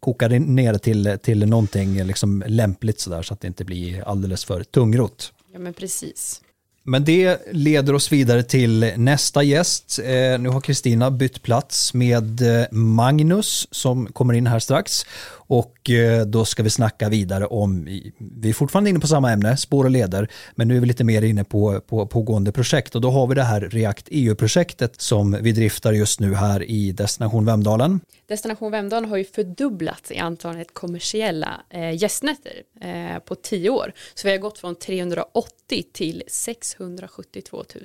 koka 0.00 0.28
det 0.28 0.38
ner 0.38 0.74
till, 0.74 1.18
till 1.22 1.46
någonting 1.46 2.04
liksom 2.04 2.44
lämpligt 2.46 3.00
sådär 3.00 3.22
så 3.22 3.34
att 3.34 3.40
det 3.40 3.46
inte 3.46 3.64
blir 3.64 4.08
alldeles 4.08 4.44
för 4.44 4.64
tungrot. 4.64 5.32
Ja, 5.52 5.58
men 5.58 5.74
precis. 5.74 6.40
Men 6.88 7.04
det 7.04 7.38
leder 7.52 7.94
oss 7.94 8.12
vidare 8.12 8.42
till 8.42 8.92
nästa 8.96 9.42
gäst. 9.42 9.98
Eh, 9.98 10.38
nu 10.38 10.48
har 10.48 10.60
Kristina 10.60 11.10
bytt 11.10 11.42
plats 11.42 11.94
med 11.94 12.60
eh, 12.60 12.66
Magnus 12.70 13.68
som 13.70 14.06
kommer 14.06 14.34
in 14.34 14.46
här 14.46 14.58
strax. 14.58 15.06
Och 15.30 15.90
eh, 15.90 16.26
då 16.26 16.44
ska 16.44 16.62
vi 16.62 16.70
snacka 16.70 17.08
vidare 17.08 17.46
om, 17.46 17.84
vi 18.18 18.48
är 18.48 18.52
fortfarande 18.52 18.90
inne 18.90 19.00
på 19.00 19.06
samma 19.06 19.32
ämne, 19.32 19.56
spår 19.56 19.84
och 19.84 19.90
leder, 19.90 20.28
men 20.54 20.68
nu 20.68 20.76
är 20.76 20.80
vi 20.80 20.86
lite 20.86 21.04
mer 21.04 21.22
inne 21.22 21.44
på, 21.44 21.80
på 21.80 22.06
pågående 22.06 22.52
projekt 22.52 22.94
och 22.94 23.00
då 23.00 23.10
har 23.10 23.26
vi 23.26 23.34
det 23.34 23.42
här 23.42 23.60
React 23.60 24.08
EU-projektet 24.10 25.00
som 25.00 25.36
vi 25.40 25.52
driftar 25.52 25.92
just 25.92 26.20
nu 26.20 26.34
här 26.34 26.62
i 26.62 26.92
Destination 26.92 27.44
Vemdalen. 27.44 28.00
Destination 28.28 28.70
Vemdalen 28.70 29.10
har 29.10 29.16
ju 29.16 29.24
fördubblats 29.24 30.10
i 30.10 30.18
antalet 30.18 30.74
kommersiella 30.74 31.60
eh, 31.70 32.02
gästnätter 32.02 32.62
eh, 32.80 33.18
på 33.18 33.34
tio 33.34 33.70
år. 33.70 33.92
Så 34.14 34.28
vi 34.28 34.32
har 34.32 34.38
gått 34.38 34.58
från 34.58 34.74
380 34.74 35.84
till 35.92 36.22
672 36.26 37.56
000. 37.74 37.84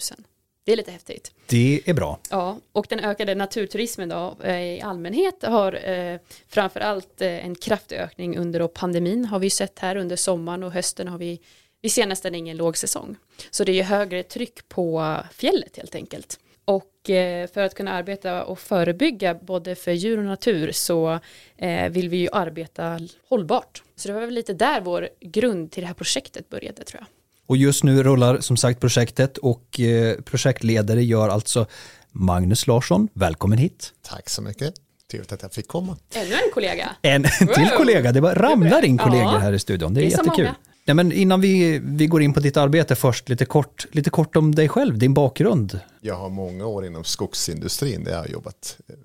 Det 0.66 0.72
är 0.72 0.76
lite 0.76 0.92
häftigt. 0.92 1.32
Det 1.48 1.82
är 1.86 1.94
bra. 1.94 2.20
Ja, 2.30 2.58
och 2.72 2.86
den 2.90 3.00
ökade 3.00 3.36
naturturismen 3.36 4.10
då 4.10 4.38
eh, 4.44 4.62
i 4.62 4.82
allmänhet 4.82 5.44
har 5.44 5.90
eh, 5.90 6.20
framförallt 6.48 7.22
eh, 7.22 7.46
en 7.46 7.56
kraftig 7.56 7.96
ökning 7.96 8.38
under 8.38 8.68
pandemin 8.68 9.26
har 9.26 9.40
vi 9.40 9.50
sett 9.50 9.80
här 9.80 9.96
under 9.96 10.16
sommaren 10.16 10.64
och 10.64 10.72
hösten 10.72 11.08
har 11.08 11.18
vi 11.18 11.40
vi 11.82 11.90
ser 11.90 12.08
nästan 12.08 12.36
ingen 12.36 12.58
lågsäsong. 12.58 13.16
Så 13.52 13.64
det 13.64 13.80
är 13.80 13.84
högre 13.84 14.24
tryck 14.24 14.70
på 14.70 15.18
fjället 15.34 15.78
helt 15.78 15.96
enkelt. 15.96 16.40
Och 16.66 17.10
eh, 17.10 17.48
för 17.48 17.62
att 17.62 17.76
kunna 17.76 17.92
arbeta 17.94 18.44
och 18.44 18.60
förebygga 18.60 19.34
både 19.34 19.76
för 19.76 19.92
djur 19.92 20.18
och 20.18 20.24
natur 20.26 20.72
så 20.72 21.20
eh, 21.58 21.90
vill 21.90 22.10
vi 22.10 22.18
ju 22.18 22.30
arbeta 22.32 23.00
hållbart. 23.30 23.84
Så 23.96 24.08
det 24.08 24.14
var 24.14 24.22
väl 24.22 24.34
lite 24.34 24.54
där 24.54 24.82
vår 24.82 25.10
grund 25.22 25.72
till 25.72 25.82
det 25.82 25.88
här 25.88 25.94
projektet 25.94 26.50
började 26.50 26.84
tror 26.84 27.00
jag. 27.02 27.08
Och 27.46 27.58
just 27.58 27.84
nu 27.84 28.04
rullar 28.04 28.38
som 28.40 28.58
sagt 28.58 28.80
projektet 28.80 29.38
och 29.38 29.80
eh, 29.80 30.16
projektledare 30.22 31.04
gör 31.04 31.30
alltså 31.30 31.66
Magnus 32.12 32.68
Larsson. 32.68 33.08
Välkommen 33.14 33.58
hit. 33.58 33.94
Tack 34.02 34.30
så 34.30 34.42
mycket. 34.42 34.74
Trevligt 35.12 35.32
att 35.32 35.42
jag 35.42 35.54
fick 35.54 35.68
komma. 35.68 35.98
Ännu 36.16 36.34
en 36.34 36.52
kollega. 36.54 36.90
En 37.02 37.24
till 37.40 37.48
Wow. 37.48 37.78
kollega. 37.78 38.12
Det 38.12 38.22
bara 38.22 38.34
ramlar 38.36 38.86
in 38.86 38.98
kollegor 38.98 39.34
Ja. 39.34 39.38
här 39.40 39.54
i 39.54 39.60
studion. 39.60 39.94
Det 39.94 40.00
är, 40.00 40.02
Det 40.02 40.08
är 40.08 40.12
jättekul. 40.18 40.50
Ja, 40.86 40.94
men 40.94 41.12
innan 41.12 41.42
vi, 41.42 41.80
vi 41.84 42.08
går 42.08 42.22
in 42.22 42.34
på 42.34 42.40
ditt 42.40 42.58
arbete 42.58 42.96
först, 42.96 43.30
lite 43.30 43.46
kort, 43.46 43.86
lite 43.92 44.10
kort 44.10 44.36
om 44.36 44.56
dig 44.56 44.70
själv, 44.70 44.98
din 44.98 45.14
bakgrund. 45.14 45.80
Jag 46.02 46.16
har 46.16 46.30
många 46.30 46.66
år 46.66 46.86
inom 46.86 47.04
skogsindustrin 47.04 48.04
där 48.04 48.12
jag 48.12 48.20
har 48.20 48.28
jobbat 48.28 48.78
eh, 48.88 48.96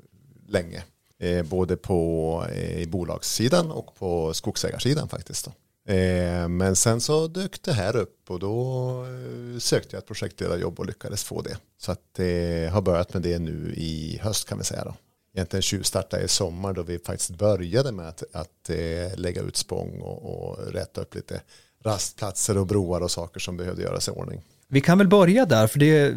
länge. 0.49 0.82
Eh, 1.18 1.42
både 1.42 1.76
på 1.76 2.44
eh, 2.52 2.80
i 2.80 2.87
bolagssidan 2.87 3.70
och 3.70 3.94
på 3.94 4.35
skogsägarsidan 4.35 5.08
faktiskt. 5.08 5.44
Då. 5.44 5.52
Eh, 5.92 6.49
men 6.49 6.76
sen 6.76 7.00
så 7.00 7.26
dök 7.26 7.62
det 7.62 7.73
här 7.73 7.97
upp 7.97 8.30
och 8.30 8.38
då 8.38 8.90
eh, 9.04 9.58
sökte 9.58 9.97
jag 9.97 10.00
ett 10.00 10.06
projektledarjobb 10.06 10.80
och 10.80 10.87
lyckades 10.87 11.25
få 11.25 11.42
det. 11.42 11.56
Så 11.78 11.92
att 11.92 12.18
eh, 12.18 12.73
har 12.73 12.82
börjat 12.82 13.14
med 13.14 13.23
det 13.23 13.38
nu 13.38 13.75
i 13.76 14.18
höst 14.23 14.49
kan 14.49 14.58
vi 14.58 14.64
säga 14.64 14.85
då. 14.85 14.94
Egentligen 15.35 15.62
tjuvstartade 15.62 16.23
i 16.23 16.28
sommar 16.28 16.73
då 16.73 16.82
vi 16.82 16.99
faktiskt 16.99 17.30
började 17.30 17.92
med 17.92 18.08
att, 18.08 18.23
att 18.32 18.70
eh, 18.70 19.16
lägga 19.16 19.42
ut 19.42 19.56
spång 19.56 20.00
och, 20.00 20.49
och 20.50 20.73
rätta 20.73 21.00
upp 21.00 21.14
lite 21.14 21.40
rastplatser 21.85 22.58
och 22.58 22.66
broar 22.66 23.00
och 23.00 23.11
saker 23.11 23.40
som 23.40 23.56
behövde 23.56 23.82
göras 23.82 24.08
i 24.08 24.11
ordning. 24.11 24.40
Vi 24.68 24.80
kan 24.80 24.99
väl 24.99 25.08
börja 25.08 25.47
där, 25.47 25.66
för 25.66 25.78
det, 25.78 26.16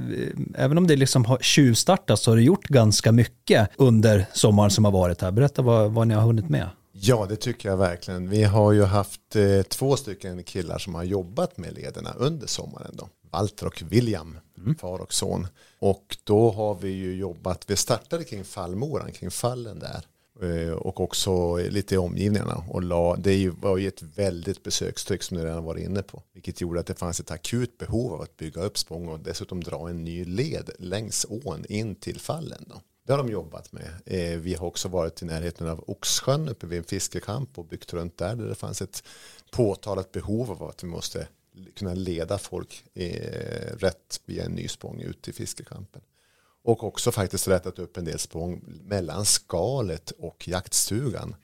även 0.56 0.78
om 0.78 0.88
det 0.88 0.96
liksom 0.96 1.26
har 1.26 1.38
tjuvstartat 1.38 2.20
så 2.20 2.32
har 2.32 2.36
det 2.36 2.44
gjort 2.44 2.68
ganska 2.68 3.12
mycket 3.12 3.70
under 3.78 4.26
sommaren 4.34 4.72
som 4.72 4.86
har 4.86 4.92
varit 4.92 5.22
här. 5.22 5.32
Berätta 5.32 5.62
vad, 5.62 5.92
vad 5.92 6.08
ni 6.08 6.14
har 6.14 6.22
hunnit 6.22 6.50
med. 6.50 6.70
Ja, 6.92 7.26
det 7.30 7.36
tycker 7.36 7.70
jag 7.70 7.78
verkligen. 7.78 8.30
Vi 8.30 8.44
har 8.44 8.72
ju 8.72 8.84
haft 8.84 9.36
eh, 9.36 9.62
två 9.62 9.96
stycken 9.96 10.44
killar 10.44 10.78
som 10.78 10.96
har 10.96 11.04
jobbat 11.04 11.58
med 11.58 11.74
lederna 11.74 12.14
under 12.18 12.48
sommaren. 12.48 12.92
Då. 12.94 13.10
Walter 13.32 13.66
och 13.66 13.84
William, 13.90 14.38
far 14.80 15.00
och 15.00 15.14
son. 15.14 15.48
Och 15.80 16.18
då 16.24 16.52
har 16.52 16.76
vi 16.76 16.90
ju 16.90 17.16
jobbat, 17.16 17.64
vi 17.68 17.76
startade 17.76 18.24
kring 18.24 18.44
fallmoran, 18.44 19.12
kring 19.12 19.32
fallen 19.32 19.80
där. 19.80 20.06
Eh, 20.42 20.72
och 20.72 21.00
också 21.00 21.58
lite 21.58 21.96
i 21.96 21.98
omgivningarna. 21.98 22.64
Och 22.68 22.84
la, 22.84 23.16
det 23.16 23.50
var 23.50 23.78
ju 23.78 23.88
ett 23.88 24.02
väldigt 24.02 24.64
besökstryck 24.64 25.24
som 25.24 25.38
ni 25.38 25.44
redan 25.44 25.64
varit 25.64 25.86
inne 25.86 26.02
på. 26.02 26.24
Vilket 26.34 26.62
gjorde 26.62 26.80
att 26.80 26.86
det 26.86 26.96
fanns 26.96 27.20
ett 27.20 27.32
akut 27.32 27.78
behov 27.78 28.14
av 28.14 28.22
att 28.22 28.38
bygga 28.38 28.62
upp 28.62 28.78
Spång 28.78 29.08
och 29.08 29.20
dessutom 29.20 29.64
dra 29.64 29.90
en 29.90 30.04
ny 30.04 30.26
led 30.26 30.70
längs 30.80 31.26
ån 31.30 31.66
in 31.70 31.96
till 31.96 32.20
fallen. 32.20 32.66
Då. 32.68 32.82
Det 33.06 33.14
har 33.14 33.18
de 33.18 33.30
jobbat 33.30 33.72
med. 33.72 33.90
Eh, 34.06 34.40
vi 34.40 34.54
har 34.54 34.68
också 34.68 34.88
varit 34.88 35.22
i 35.22 35.26
närheten 35.26 35.68
av 35.68 35.84
Oxsjön 35.88 36.50
uppe 36.50 36.68
vid 36.68 36.78
en 36.78 36.84
fiskekamp 36.84 37.60
och 37.60 37.66
byggt 37.66 37.94
runt 37.94 38.18
där 38.18 38.36
där 38.36 38.48
det 38.48 38.56
fanns 38.56 38.82
ett 38.82 39.04
påtalat 39.52 40.12
behov 40.12 40.52
av 40.52 40.64
att 40.64 40.84
vi 40.84 40.88
måste 40.88 41.28
kunna 41.76 41.94
leda 41.94 42.38
folk 42.38 42.84
eh, 42.94 43.76
rätt 43.78 44.22
via 44.26 44.46
en 44.46 44.52
ny 44.52 44.68
spång 44.68 45.02
ut 45.02 45.22
till 45.22 45.34
fiskekampen. 45.34 46.02
Och 46.64 46.84
också 46.84 47.12
faktiskt 47.12 47.48
rättat 47.48 47.80
upp 47.80 47.98
en 47.98 48.06
del 48.06 48.20
språng 48.20 48.64
mellan 48.66 49.26
skalet 49.26 50.12
och 50.12 50.48
jaktstugan. 50.48 51.36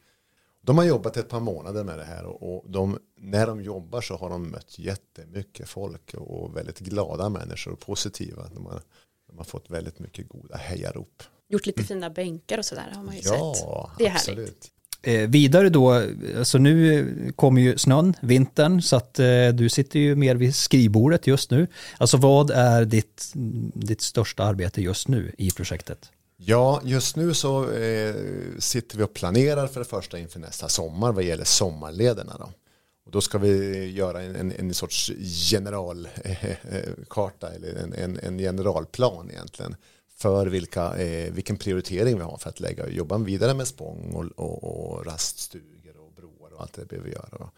De 0.61 0.77
har 0.77 0.85
jobbat 0.85 1.17
ett 1.17 1.29
par 1.29 1.39
månader 1.39 1.83
med 1.83 1.97
det 1.97 2.03
här 2.03 2.25
och 2.25 2.71
de, 2.71 2.99
när 3.17 3.47
de 3.47 3.61
jobbar 3.61 4.01
så 4.01 4.15
har 4.17 4.29
de 4.29 4.49
mött 4.51 4.79
jättemycket 4.79 5.69
folk 5.69 6.13
och 6.13 6.57
väldigt 6.57 6.79
glada 6.79 7.29
människor 7.29 7.73
och 7.73 7.79
positiva. 7.79 8.49
De 8.53 8.65
har, 8.65 8.81
de 9.27 9.37
har 9.37 9.45
fått 9.45 9.69
väldigt 9.69 9.99
mycket 9.99 10.27
goda 10.29 10.57
hejarop. 10.57 11.23
Gjort 11.47 11.65
lite 11.65 11.83
fina 11.83 12.09
bänkar 12.09 12.57
och 12.57 12.65
sådär 12.65 12.91
har 12.95 13.03
man 13.03 13.15
ju 13.15 13.21
sett. 13.21 13.31
Ja, 13.33 13.91
Det 13.97 14.05
är 14.05 14.09
härligt. 14.09 14.71
Eh, 15.01 15.29
vidare 15.29 15.69
då, 15.69 16.03
alltså 16.37 16.57
nu 16.57 17.33
kommer 17.35 17.61
ju 17.61 17.77
snön, 17.77 18.13
vintern, 18.21 18.81
så 18.81 18.95
att 18.95 19.19
eh, 19.19 19.47
du 19.53 19.69
sitter 19.69 19.99
ju 19.99 20.15
mer 20.15 20.35
vid 20.35 20.55
skrivbordet 20.55 21.27
just 21.27 21.51
nu. 21.51 21.67
Alltså 21.97 22.17
vad 22.17 22.51
är 22.51 22.85
ditt, 22.85 23.31
ditt 23.73 24.01
största 24.01 24.43
arbete 24.43 24.81
just 24.81 25.07
nu 25.07 25.31
i 25.37 25.51
projektet? 25.51 26.11
Ja, 26.37 26.81
just 26.83 27.15
nu 27.15 27.33
så 27.33 27.71
eh, 27.71 28.15
sitter 28.59 28.97
vi 28.97 29.03
och 29.03 29.13
planerar 29.13 29.67
för 29.67 29.79
det 29.79 29.85
första 29.85 30.19
inför 30.19 30.39
nästa 30.39 30.69
sommar 30.69 31.11
vad 31.11 31.23
gäller 31.23 31.43
sommarlederna. 31.43 32.35
Då. 32.39 32.49
Och 33.05 33.11
då 33.11 33.21
ska 33.21 33.37
vi 33.37 33.85
göra 33.91 34.21
en, 34.21 34.35
en, 34.35 34.51
en 34.51 34.73
sorts 34.73 35.11
generalkarta 35.51 37.47
eh, 37.47 37.53
eh, 37.53 37.59
eh, 37.63 37.71
eller 37.71 37.83
en, 37.83 37.93
en, 37.93 38.19
en 38.19 38.37
generalplan 38.37 39.29
egentligen 39.31 39.75
för 40.17 40.47
vilka, 40.47 40.97
eh, 40.97 41.33
vilken 41.33 41.57
prioritering 41.57 42.17
vi 42.17 42.23
har 42.23 42.37
för 42.37 42.49
att 42.49 42.59
lägga, 42.59 42.89
jobba 42.89 43.17
vidare 43.17 43.53
med 43.53 43.67
spång 43.67 44.13
och, 44.13 44.25
och, 44.45 44.63
och 44.63 45.05
raststugor 45.05 45.97
och 45.97 46.11
broar 46.13 46.53
och 46.53 46.61
allt 46.61 46.73
det 46.73 46.85
behöver 46.85 47.09
göra. 47.09 47.49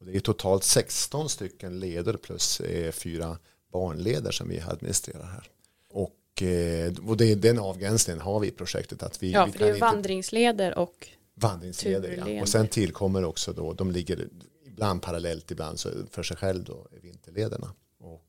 Och 0.00 0.06
det 0.06 0.16
är 0.16 0.20
totalt 0.20 0.64
16 0.64 1.28
stycken 1.28 1.80
leder 1.80 2.16
plus 2.16 2.60
eh, 2.60 2.92
fyra 2.92 3.38
barnleder 3.72 4.30
som 4.30 4.48
vi 4.48 4.60
administrerar 4.60 5.24
här. 5.24 5.50
Och, 5.90 6.42
eh, 6.42 6.92
och 7.06 7.16
det, 7.16 7.34
den 7.34 7.58
avgränsningen 7.58 8.20
har 8.20 8.40
vi 8.40 8.48
i 8.48 8.50
projektet. 8.50 9.02
Att 9.02 9.22
vi, 9.22 9.32
Ja, 9.32 9.44
vi 9.44 9.52
för 9.52 9.58
det 9.58 9.68
är 9.68 9.80
vandringsleder 9.80 10.78
och 10.78 11.08
vandringsleder. 11.34 12.10
Ja. 12.10 12.24
turleder. 12.24 12.42
Och 12.42 12.48
sen 12.48 12.68
tillkommer 12.68 13.24
också 13.24 13.52
då, 13.52 13.72
de 13.72 13.90
ligger 13.90 14.28
ibland 14.66 15.02
parallellt, 15.02 15.50
ibland 15.50 15.80
för 16.10 16.22
sig 16.22 16.36
själv 16.36 16.64
då, 16.64 16.86
vinterlederna. 17.02 17.74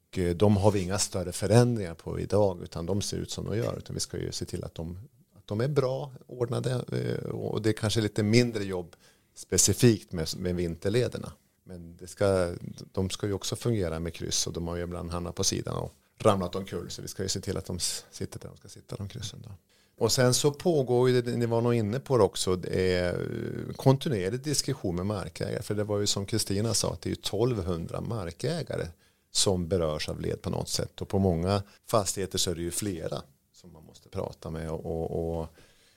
Och 0.09 0.19
eh, 0.19 0.35
de 0.35 0.57
har 0.57 0.71
vi 0.71 0.79
inga 0.79 0.99
större 0.99 1.31
förändringar 1.31 1.93
på 1.93 2.19
idag, 2.19 2.61
utan 2.63 2.85
de 2.85 3.01
ser 3.01 3.17
ut 3.17 3.31
som 3.31 3.45
de 3.45 3.57
gör. 3.57 3.77
Utan 3.77 3.93
vi 3.93 3.99
ska 3.99 4.17
ju 4.17 4.31
se 4.31 4.45
till 4.45 4.63
att 4.63 4.75
de, 4.75 4.97
att 5.37 5.47
de 5.47 5.61
är 5.61 5.67
bra 5.67 6.11
ordnade 6.27 6.71
eh, 6.71 7.29
och 7.29 7.61
det 7.61 7.69
är 7.69 7.73
kanske 7.73 8.01
lite 8.01 8.23
mindre 8.23 8.63
jobb 8.63 8.95
specifikt 9.35 10.11
med, 10.11 10.27
med 10.37 10.55
vinterlederna. 10.55 11.31
Men 11.63 11.97
det 11.97 12.07
ska, 12.07 12.55
de 12.91 13.09
ska 13.09 13.27
ju 13.27 13.33
också 13.33 13.55
fungera 13.55 13.99
med 13.99 14.13
kryss 14.13 14.47
och 14.47 14.53
de 14.53 14.67
har 14.67 14.75
ju 14.75 14.83
ibland 14.83 15.11
hamnat 15.11 15.35
på 15.35 15.43
sidan 15.43 15.75
och 15.75 15.93
ramlat 16.17 16.55
omkull. 16.55 16.89
Så 16.89 17.01
vi 17.01 17.07
ska 17.07 17.23
ju 17.23 17.29
se 17.29 17.41
till 17.41 17.57
att 17.57 17.65
de 17.65 17.79
sitter 18.11 18.39
där 18.39 18.47
de 18.47 18.57
ska 18.57 18.67
sitta, 18.67 18.95
de 18.95 19.09
kryssen. 19.09 19.41
Då. 19.47 19.51
Och 19.97 20.11
sen 20.11 20.33
så 20.33 20.51
pågår 20.51 21.09
ju, 21.09 21.21
det, 21.21 21.37
ni 21.37 21.45
var 21.45 21.61
nog 21.61 21.73
inne 21.73 21.99
på 21.99 22.17
det 22.17 22.23
också, 22.23 22.55
det 22.55 22.93
är 22.93 23.13
eh, 23.13 23.75
kontinuerlig 23.75 24.41
diskussion 24.41 24.95
med 24.95 25.05
markägare. 25.05 25.61
För 25.61 25.75
det 25.75 25.83
var 25.83 25.99
ju 25.99 26.07
som 26.07 26.25
Kristina 26.25 26.73
sa, 26.73 26.93
att 26.93 27.01
det 27.01 27.07
är 27.07 27.11
ju 27.11 27.19
1200 27.19 28.01
markägare 28.01 28.87
som 29.31 29.67
berörs 29.67 30.09
av 30.09 30.21
led 30.21 30.41
på 30.41 30.49
något 30.49 30.69
sätt. 30.69 31.01
Och 31.01 31.07
på 31.07 31.19
många 31.19 31.63
fastigheter 31.87 32.37
så 32.37 32.51
är 32.51 32.55
det 32.55 32.61
ju 32.61 32.71
flera 32.71 33.21
som 33.53 33.73
man 33.73 33.85
måste 33.85 34.09
prata 34.09 34.49
med. 34.49 34.71
Och, 34.71 34.85
och, 34.85 35.39
och 35.39 35.47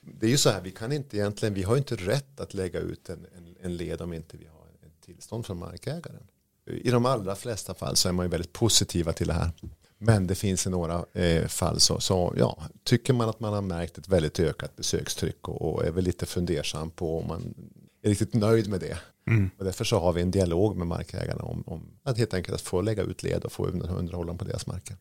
det 0.01 0.27
är 0.27 0.31
ju 0.31 0.39
så 0.39 0.51
här, 0.51 0.61
vi 0.61 0.71
kan 0.71 0.93
inte 0.93 1.17
egentligen, 1.17 1.55
vi 1.55 1.63
har 1.63 1.75
ju 1.75 1.79
inte 1.79 1.97
rätt 1.97 2.41
att 2.41 2.55
lägga 2.55 2.81
ut 2.81 3.09
en, 3.09 3.27
en, 3.37 3.57
en 3.61 3.77
led 3.77 4.01
om 4.01 4.13
inte 4.13 4.37
vi 4.37 4.47
har 4.47 4.67
ett 4.87 5.05
tillstånd 5.05 5.47
från 5.47 5.59
markägaren. 5.59 6.27
I 6.67 6.91
de 6.91 7.07
allra 7.07 7.35
flesta 7.35 7.75
fall 7.75 7.97
så 7.97 8.09
är 8.09 8.13
man 8.13 8.27
ju 8.27 8.31
väldigt 8.31 8.53
positiva 8.53 9.13
till 9.13 9.27
det 9.27 9.33
här. 9.33 9.51
Men 9.99 10.27
det 10.27 10.35
finns 10.35 10.67
i 10.67 10.71
några 10.71 11.05
eh, 11.13 11.47
fall 11.47 11.81
så, 11.81 12.01
så 12.01 12.35
ja, 12.37 12.63
tycker 12.85 13.13
man 13.13 13.29
att 13.29 13.41
man 13.41 13.53
har 13.53 13.63
märkt 13.63 13.99
ett 13.99 14.09
väldigt 14.09 14.41
ökat 14.41 14.77
besökstryck 14.77 15.49
och, 15.49 15.63
och 15.63 15.85
är 15.85 15.91
väl 15.91 16.05
lite 16.05 16.27
fundersam 16.27 16.91
på 16.91 17.19
om 17.19 17.29
man 17.29 17.55
är 18.03 18.09
riktigt 18.09 18.35
nöjd 18.35 18.69
med 18.69 18.81
det. 18.81 18.99
Mm. 19.27 19.51
Och 19.59 19.65
därför 19.65 19.85
så 19.85 20.01
har 20.01 20.13
vi 20.13 20.23
en 20.23 20.31
dialog 20.31 20.77
med 20.77 20.87
markägarna 20.87 21.43
om, 21.43 21.65
om 21.67 21.83
att 22.03 22.19
helt 22.19 22.35
enkelt 22.35 22.61
få 22.61 22.81
lägga 22.81 23.03
ut 23.03 23.23
led 23.23 23.45
och 23.45 23.53
få 23.53 23.67
underhålla 23.67 24.35
på 24.35 24.45
deras 24.45 24.67
marker. 24.67 24.97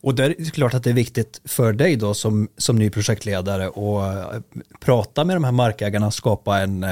Och 0.00 0.14
det 0.14 0.24
är 0.24 0.50
klart 0.50 0.74
att 0.74 0.84
det 0.84 0.90
är 0.90 0.94
viktigt 0.94 1.40
för 1.44 1.72
dig 1.72 1.96
då 1.96 2.14
som, 2.14 2.48
som 2.56 2.76
ny 2.76 2.90
projektledare 2.90 3.66
att 3.66 4.44
prata 4.80 5.24
med 5.24 5.36
de 5.36 5.44
här 5.44 5.52
markägarna, 5.52 6.10
skapa 6.10 6.58
en 6.58 6.86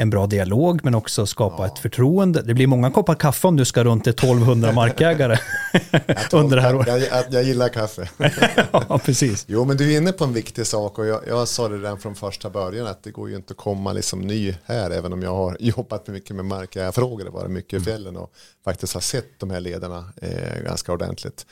en 0.00 0.10
bra 0.10 0.26
dialog 0.26 0.80
men 0.84 0.94
också 0.94 1.26
skapa 1.26 1.62
ja. 1.62 1.66
ett 1.66 1.78
förtroende. 1.78 2.42
Det 2.42 2.54
blir 2.54 2.66
många 2.66 2.90
koppar 2.90 3.14
kaffe 3.14 3.46
om 3.48 3.56
du 3.56 3.64
ska 3.64 3.84
runt 3.84 4.04
till 4.04 4.12
1200 4.12 4.72
markägare 4.72 5.38
under 6.32 6.56
det 6.56 6.62
här 6.62 6.76
året. 6.76 7.08
Jag, 7.10 7.24
jag, 7.30 7.42
gillar 7.42 7.68
kaffe. 7.68 8.08
ja, 8.72 9.00
precis. 9.04 9.44
Jo, 9.48 9.64
men 9.64 9.76
du 9.76 9.92
är 9.92 9.96
inne 9.96 10.12
på 10.12 10.24
en 10.24 10.32
viktig 10.32 10.66
sak 10.66 10.98
och 10.98 11.06
jag, 11.06 11.20
jag 11.28 11.48
sa 11.48 11.68
det 11.68 11.76
redan 11.76 11.98
från 11.98 12.14
första 12.14 12.50
början 12.50 12.86
att 12.86 13.02
det 13.02 13.10
går 13.10 13.28
ju 13.30 13.36
inte 13.36 13.50
att 13.50 13.56
komma 13.56 13.92
liksom 13.92 14.20
ny 14.20 14.54
här 14.64 14.90
även 14.90 15.12
om 15.12 15.22
jag 15.22 15.34
har 15.34 15.56
jobbat 15.60 16.06
mycket 16.06 16.36
med 16.36 16.44
markägarfrågor, 16.44 17.24
det 17.24 17.30
var 17.30 17.48
mycket 17.48 17.82
i 17.82 17.84
fjällen 17.84 18.16
och 18.16 18.32
faktiskt 18.64 18.94
har 18.94 19.00
sett 19.00 19.40
de 19.40 19.50
här 19.50 19.60
ledarna 19.60 20.12
eh, 20.22 20.62
ganska 20.64 20.92
ordentligt. 20.92 21.46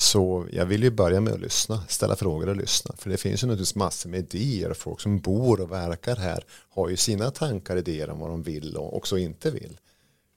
Så 0.00 0.46
jag 0.52 0.66
vill 0.66 0.82
ju 0.82 0.90
börja 0.90 1.20
med 1.20 1.32
att 1.32 1.40
lyssna, 1.40 1.82
ställa 1.88 2.16
frågor 2.16 2.48
och 2.48 2.56
lyssna. 2.56 2.94
För 2.98 3.10
det 3.10 3.16
finns 3.16 3.42
ju 3.42 3.46
naturligtvis 3.46 3.74
massor 3.74 4.10
med 4.10 4.34
idéer. 4.34 4.74
Folk 4.74 5.00
som 5.00 5.20
bor 5.20 5.60
och 5.60 5.72
verkar 5.72 6.16
här 6.16 6.44
har 6.70 6.88
ju 6.88 6.96
sina 6.96 7.30
tankar 7.30 7.74
och 7.74 7.80
idéer 7.80 8.10
om 8.10 8.18
vad 8.18 8.30
de 8.30 8.42
vill 8.42 8.76
och 8.76 8.96
också 8.96 9.18
inte 9.18 9.50
vill. 9.50 9.78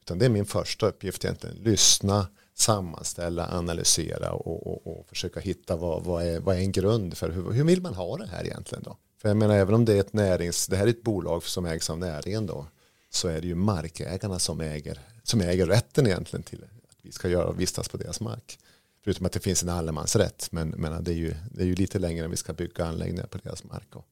Utan 0.01 0.19
det 0.19 0.25
är 0.25 0.29
min 0.29 0.45
första 0.45 0.87
uppgift 0.87 1.25
egentligen. 1.25 1.55
Lyssna, 1.55 2.27
sammanställa, 2.53 3.47
analysera 3.51 4.31
och, 4.31 4.67
och, 4.67 4.99
och 4.99 5.07
försöka 5.07 5.39
hitta 5.39 5.75
vad, 5.75 6.03
vad, 6.03 6.23
är, 6.23 6.39
vad 6.39 6.55
är 6.55 6.59
en 6.59 6.71
grund 6.71 7.17
för 7.17 7.29
hur, 7.29 7.51
hur 7.51 7.63
vill 7.63 7.81
man 7.81 7.93
ha 7.93 8.17
det 8.17 8.27
här 8.27 8.45
egentligen 8.45 8.83
då? 8.83 8.97
För 9.21 9.27
jag 9.27 9.37
menar 9.37 9.55
även 9.55 9.75
om 9.75 9.85
det 9.85 9.93
är 9.93 9.99
ett 9.99 10.13
närings, 10.13 10.67
det 10.67 10.77
här 10.77 10.85
är 10.85 10.89
ett 10.89 11.03
bolag 11.03 11.43
som 11.43 11.65
ägs 11.65 11.89
av 11.89 11.97
näringen 11.97 12.45
då 12.45 12.65
så 13.09 13.27
är 13.27 13.41
det 13.41 13.47
ju 13.47 13.55
markägarna 13.55 14.39
som 14.39 14.61
äger, 14.61 14.99
som 15.23 15.41
äger 15.41 15.65
rätten 15.65 16.07
egentligen 16.07 16.43
till 16.43 16.63
att 16.63 16.97
vi 17.01 17.11
ska 17.11 17.29
göra, 17.29 17.51
vistas 17.51 17.89
på 17.89 17.97
deras 17.97 18.19
mark. 18.19 18.59
Förutom 19.03 19.25
att 19.25 19.31
det 19.31 19.39
finns 19.39 19.63
en 19.63 19.69
allemansrätt. 19.69 20.47
Men, 20.51 20.69
men 20.69 21.03
det, 21.03 21.11
är 21.11 21.15
ju, 21.15 21.35
det 21.51 21.61
är 21.61 21.67
ju 21.67 21.75
lite 21.75 21.99
längre 21.99 22.25
än 22.25 22.31
vi 22.31 22.37
ska 22.37 22.53
bygga 22.53 22.85
anläggningar 22.85 23.25
på 23.25 23.37
deras 23.37 23.63
mark 23.63 23.95
och 23.95 24.05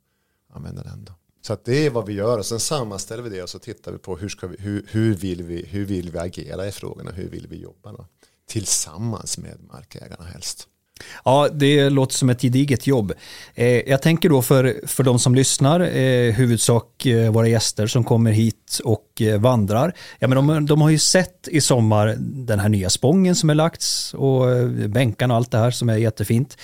använda 0.49 0.83
den 0.83 1.05
då. 1.05 1.13
Så 1.41 1.53
att 1.53 1.65
det 1.65 1.85
är 1.85 1.89
vad 1.89 2.05
vi 2.05 2.13
gör 2.13 2.37
och 2.37 2.45
sen 2.45 2.59
sammanställer 2.59 3.23
vi 3.23 3.29
det 3.29 3.43
och 3.43 3.49
så 3.49 3.59
tittar 3.59 3.91
vi 3.91 3.97
på 3.97 4.17
hur, 4.17 4.29
ska 4.29 4.47
vi, 4.47 4.55
hur, 4.59 4.85
hur, 4.89 5.15
vill, 5.15 5.43
vi, 5.43 5.65
hur 5.65 5.85
vill 5.85 6.11
vi 6.11 6.17
agera 6.19 6.67
i 6.67 6.71
frågorna, 6.71 7.11
hur 7.11 7.29
vill 7.29 7.47
vi 7.47 7.61
jobba 7.61 7.91
då? 7.91 8.05
Tillsammans 8.45 9.37
med 9.37 9.57
markägarna 9.61 10.25
helst. 10.25 10.67
Ja, 11.25 11.49
det 11.53 11.89
låter 11.89 12.15
som 12.15 12.29
ett 12.29 12.41
gediget 12.41 12.87
jobb. 12.87 13.13
Eh, 13.55 13.89
jag 13.89 14.01
tänker 14.01 14.29
då 14.29 14.41
för, 14.41 14.87
för 14.87 15.03
de 15.03 15.19
som 15.19 15.35
lyssnar, 15.35 15.79
eh, 15.79 16.33
huvudsak 16.33 17.05
eh, 17.05 17.31
våra 17.31 17.47
gäster 17.47 17.87
som 17.87 18.03
kommer 18.03 18.31
hit 18.31 18.79
och 18.83 19.21
vandrar. 19.39 19.93
Ja, 20.19 20.27
men 20.27 20.47
de, 20.47 20.65
de 20.65 20.81
har 20.81 20.89
ju 20.89 20.99
sett 20.99 21.47
i 21.47 21.61
sommar 21.61 22.15
den 22.19 22.59
här 22.59 22.69
nya 22.69 22.89
spången 22.89 23.35
som 23.35 23.49
är 23.49 23.55
lagts 23.55 24.13
och 24.13 24.69
bänkarna 24.87 25.33
och 25.33 25.37
allt 25.37 25.51
det 25.51 25.57
här 25.57 25.71
som 25.71 25.89
är 25.89 25.97
jättefint. 25.97 26.57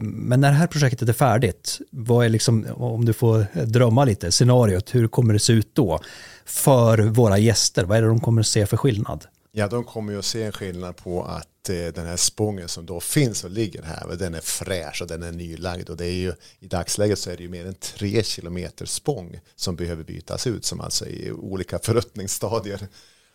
Men 0.00 0.40
när 0.40 0.48
det 0.48 0.56
här 0.56 0.66
projektet 0.66 1.08
är 1.08 1.12
färdigt, 1.12 1.80
vad 1.90 2.24
är 2.24 2.28
liksom, 2.28 2.66
om 2.74 3.04
du 3.04 3.12
får 3.12 3.64
drömma 3.66 4.04
lite, 4.04 4.32
scenariot, 4.32 4.94
hur 4.94 5.08
kommer 5.08 5.32
det 5.32 5.38
se 5.38 5.52
ut 5.52 5.74
då 5.74 6.00
för 6.44 6.98
våra 6.98 7.38
gäster? 7.38 7.84
Vad 7.84 7.98
är 7.98 8.02
det 8.02 8.08
de 8.08 8.20
kommer 8.20 8.40
att 8.40 8.46
se 8.46 8.66
för 8.66 8.76
skillnad? 8.76 9.24
Ja, 9.52 9.68
de 9.68 9.84
kommer 9.84 10.12
ju 10.12 10.18
att 10.18 10.24
se 10.24 10.42
en 10.42 10.52
skillnad 10.52 10.96
på 10.96 11.22
att 11.24 11.55
den 11.72 12.06
här 12.06 12.16
spången 12.16 12.68
som 12.68 12.86
då 12.86 13.00
finns 13.00 13.44
och 13.44 13.50
ligger 13.50 13.82
här, 13.82 14.16
den 14.16 14.34
är 14.34 14.40
fräsch 14.40 15.02
och 15.02 15.08
den 15.08 15.22
är 15.22 15.32
nylagd. 15.32 15.90
Och 15.90 15.96
det 15.96 16.06
är 16.06 16.14
ju 16.14 16.32
i 16.58 16.66
dagsläget 16.66 17.18
så 17.18 17.30
är 17.30 17.36
det 17.36 17.42
ju 17.42 17.48
mer 17.48 17.66
än 17.66 17.74
tre 17.74 18.22
kilometer 18.22 18.86
spång 18.86 19.40
som 19.56 19.76
behöver 19.76 20.04
bytas 20.04 20.46
ut 20.46 20.64
som 20.64 20.80
alltså 20.80 21.06
i 21.06 21.32
olika 21.32 21.78
förruttningsstadier 21.82 22.88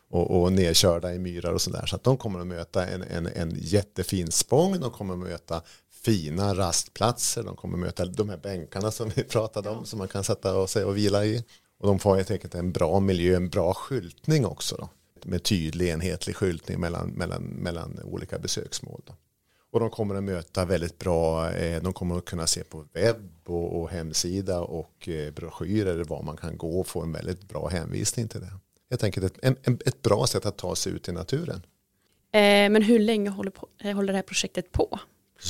och, 0.10 0.42
och 0.42 0.54
nedkörda 0.54 1.14
i 1.14 1.20
myrar 1.20 1.54
och 1.54 1.62
sådär. 1.62 1.86
Så 1.86 1.96
att 1.96 2.04
de 2.04 2.18
kommer 2.18 2.40
att 2.40 2.48
möta 2.48 2.88
en, 2.88 3.02
en, 3.02 3.28
en 3.28 3.58
jättefin 3.60 4.32
spång, 4.32 4.80
de 4.80 4.92
kommer 4.92 5.14
att 5.14 5.20
möta 5.20 5.62
fina 5.92 6.56
rastplatser, 6.56 7.44
de 7.44 7.56
kommer 7.56 7.74
att 7.74 7.82
möta 7.82 8.06
de 8.06 8.30
här 8.30 8.38
bänkarna 8.38 8.92
som 8.92 9.12
vi 9.16 9.24
pratade 9.24 9.70
om 9.70 9.86
som 9.86 10.00
man 10.00 10.08
kan 10.08 10.24
sätta 10.24 10.68
sig 10.68 10.84
och 10.84 10.98
vila 10.98 11.26
i. 11.26 11.44
Och 11.80 11.88
de 11.88 12.00
får 12.00 12.16
helt 12.16 12.32
enkelt 12.32 12.56
en 12.56 12.72
bra 12.72 13.00
miljö, 13.00 13.36
en 13.36 13.50
bra 13.50 13.74
skyltning 13.74 14.46
också 14.46 14.76
då 14.76 14.90
med 15.26 15.44
tydlig 15.44 15.90
enhetlig 15.90 16.36
skyltning 16.36 16.80
mellan, 16.80 17.10
mellan, 17.10 17.44
mellan 17.44 18.00
olika 18.04 18.40
besöksmål. 18.40 19.02
Då. 19.06 19.16
Och 19.72 19.80
de 19.80 19.90
kommer 19.90 20.16
att 20.16 20.24
möta 20.24 20.66
väldigt 20.66 21.00
bra, 21.00 21.52
eh, 21.52 21.84
de 21.84 21.94
kommer 21.94 22.18
att 22.18 22.26
kunna 22.26 22.48
se 22.48 22.64
på 22.64 22.86
webb 22.94 23.30
och, 23.46 23.82
och 23.82 23.90
hemsida 23.90 24.62
och 24.62 25.10
eh, 25.10 25.34
broschyrer 25.34 26.04
var 26.04 26.24
man 26.24 26.38
kan 26.38 26.58
gå 26.58 26.80
och 26.80 26.88
få 26.88 27.02
en 27.02 27.12
väldigt 27.12 27.44
bra 27.44 27.68
hänvisning 27.68 28.28
till 28.28 28.42
det. 28.42 28.52
Jag 28.90 29.00
tänker 29.00 29.26
ett, 29.26 29.38
en, 29.42 29.56
ett 29.66 30.02
bra 30.02 30.28
sätt 30.28 30.46
att 30.46 30.58
ta 30.58 30.76
sig 30.76 30.92
ut 30.94 31.08
i 31.08 31.12
naturen. 31.12 31.66
Eh, 32.34 32.70
men 32.70 32.82
hur 32.82 33.00
länge 33.00 33.30
håller, 33.30 33.52
på, 33.52 33.68
håller 33.84 34.14
det 34.14 34.18
här 34.18 34.24
projektet 34.24 34.72
på? 34.72 35.00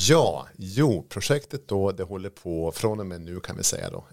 Ja, 0.10 0.48
jo, 0.58 1.06
projektet 1.10 1.68
då 1.68 1.92
det 1.92 2.04
håller 2.04 2.30
på 2.30 2.72
från 2.72 3.00
och 3.00 3.06
med 3.06 3.22
nu 3.22 3.40
kan 3.40 3.58
vi 3.58 3.64
säga 3.64 3.90
då, 3.90 4.06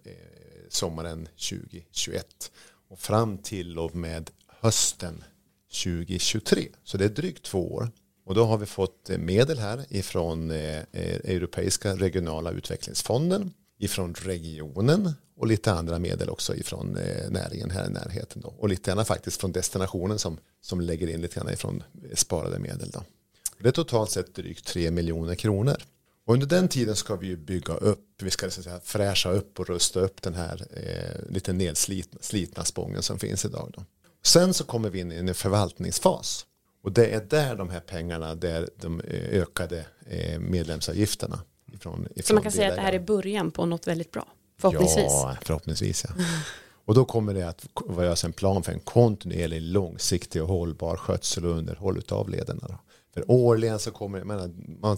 sommaren 0.68 1.26
2021 1.26 2.52
och 2.88 2.98
fram 2.98 3.38
till 3.38 3.78
och 3.78 3.94
med 3.94 4.30
hösten 4.60 5.24
2023. 5.68 6.68
Så 6.84 6.96
det 6.96 7.04
är 7.04 7.08
drygt 7.08 7.42
två 7.42 7.72
år. 7.72 7.90
Och 8.28 8.34
då 8.34 8.44
har 8.44 8.58
vi 8.58 8.66
fått 8.66 9.10
eh, 9.10 9.18
medel 9.18 9.58
här 9.58 9.84
ifrån 9.88 10.50
eh, 10.50 10.78
eh, 10.78 10.84
Europeiska 11.24 11.96
regionala 11.96 12.50
utvecklingsfonden, 12.50 13.52
ifrån 13.78 14.14
regionen 14.14 15.12
och 15.36 15.46
lite 15.46 15.72
andra 15.72 15.98
medel 15.98 16.30
också 16.30 16.56
ifrån 16.56 16.98
näringen 17.30 17.70
här 17.70 17.86
i 17.86 17.90
närheten. 17.90 18.42
Då. 18.42 18.54
Och 18.58 18.68
lite 18.68 18.90
grann 18.90 19.04
faktiskt 19.04 19.40
från 19.40 19.52
destinationen 19.52 20.18
som, 20.18 20.38
som 20.60 20.80
lägger 20.80 21.08
in 21.08 21.20
lite 21.20 21.34
grann 21.40 21.52
ifrån 21.52 21.82
sparade 22.14 22.58
medel. 22.58 22.90
Då. 22.90 23.02
Det 23.58 23.68
är 23.68 23.72
totalt 23.72 24.10
sett 24.10 24.34
drygt 24.34 24.66
3 24.66 24.90
miljoner 24.90 25.34
kronor. 25.34 25.76
Och 26.26 26.34
under 26.34 26.46
den 26.46 26.68
tiden 26.68 26.96
ska 26.96 27.16
vi 27.16 27.26
ju 27.26 27.36
bygga 27.36 27.74
upp, 27.74 28.22
vi 28.22 28.30
ska 28.30 28.50
så 28.50 28.62
säga, 28.62 28.80
fräscha 28.84 29.30
upp 29.30 29.60
och 29.60 29.68
rusta 29.68 30.00
upp 30.00 30.22
den 30.22 30.34
här 30.34 30.66
eh, 30.70 31.32
lite 31.32 31.52
nedslitna 31.52 32.64
spången 32.64 33.02
som 33.02 33.18
finns 33.18 33.44
idag. 33.44 33.72
Då. 33.76 33.84
Sen 34.22 34.54
så 34.54 34.64
kommer 34.64 34.90
vi 34.90 35.00
in 35.00 35.12
i 35.12 35.16
en 35.16 35.34
förvaltningsfas. 35.34 36.46
Och 36.82 36.92
det 36.92 37.06
är 37.06 37.20
där 37.20 37.56
de 37.56 37.70
här 37.70 37.80
pengarna, 37.80 38.34
där 38.34 38.68
de 38.76 39.00
eh, 39.00 39.40
ökade 39.40 39.86
eh, 40.06 40.38
medlemsavgifterna. 40.38 41.40
Ifrån, 41.72 42.06
ifrån 42.10 42.22
så 42.24 42.34
man 42.34 42.42
kan 42.42 42.52
säga 42.52 42.68
att 42.68 42.76
det 42.76 42.82
här 42.82 42.92
är 42.92 43.00
början 43.00 43.50
på 43.50 43.66
något 43.66 43.86
väldigt 43.86 44.12
bra, 44.12 44.28
förhoppningsvis. 44.58 45.04
Ja, 45.06 45.36
förhoppningsvis. 45.42 46.04
Ja. 46.08 46.24
Och 46.84 46.94
då 46.94 47.04
kommer 47.04 47.34
det 47.34 47.48
att 47.48 47.66
vara 47.74 48.14
en 48.24 48.32
plan 48.32 48.62
för 48.62 48.72
en 48.72 48.80
kontinuerlig, 48.80 49.62
långsiktig 49.62 50.42
och 50.42 50.48
hållbar 50.48 50.96
skötsel 50.96 51.44
och 51.44 51.50
underhåll 51.50 52.02
av 52.08 52.28
lederna. 52.30 52.66
Då. 52.68 52.78
För 53.14 53.30
årligen 53.30 53.78
så 53.78 53.90
kommer 53.90 54.24
menar, 54.24 54.50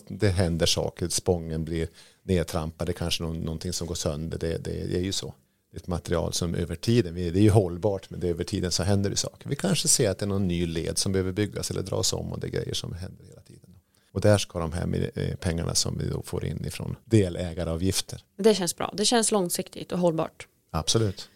det 0.08 0.28
händer 0.28 0.66
saker, 0.66 1.08
spången 1.08 1.64
blir 1.64 1.88
nedtrampad, 2.22 2.88
det 2.88 2.90
är 2.90 2.94
kanske 2.94 3.22
någon, 3.22 3.40
någonting 3.40 3.72
som 3.72 3.86
går 3.86 3.94
sönder, 3.94 4.38
det, 4.38 4.58
det, 4.58 4.86
det 4.86 4.96
är 4.96 5.02
ju 5.02 5.12
så 5.12 5.34
ett 5.76 5.86
material 5.86 6.32
som 6.32 6.54
över 6.54 6.74
tiden, 6.74 7.14
det 7.14 7.26
är 7.26 7.42
ju 7.42 7.50
hållbart 7.50 8.10
men 8.10 8.20
det 8.20 8.28
över 8.28 8.44
tiden 8.44 8.72
så 8.72 8.82
händer 8.82 9.10
det 9.10 9.16
saker. 9.16 9.48
Vi 9.48 9.56
kanske 9.56 9.88
ser 9.88 10.10
att 10.10 10.18
det 10.18 10.24
är 10.24 10.28
någon 10.28 10.48
ny 10.48 10.66
led 10.66 10.98
som 10.98 11.12
behöver 11.12 11.32
byggas 11.32 11.70
eller 11.70 11.82
dras 11.82 12.12
om 12.12 12.32
och 12.32 12.40
det 12.40 12.46
är 12.46 12.50
grejer 12.50 12.74
som 12.74 12.92
händer 12.92 13.24
hela 13.24 13.40
tiden. 13.40 13.70
Och 14.12 14.20
där 14.20 14.38
ska 14.38 14.58
de 14.58 14.72
här 14.72 15.10
eh, 15.14 15.34
pengarna 15.36 15.74
som 15.74 15.98
vi 15.98 16.08
då 16.08 16.22
får 16.22 16.44
in 16.44 16.64
ifrån 16.66 16.96
delägaravgifter. 17.04 18.22
Det 18.36 18.54
känns 18.54 18.76
bra, 18.76 18.94
det 18.96 19.04
känns 19.04 19.32
långsiktigt 19.32 19.92
och 19.92 19.98
hållbart. 19.98 20.46
Absolut. 20.70 21.28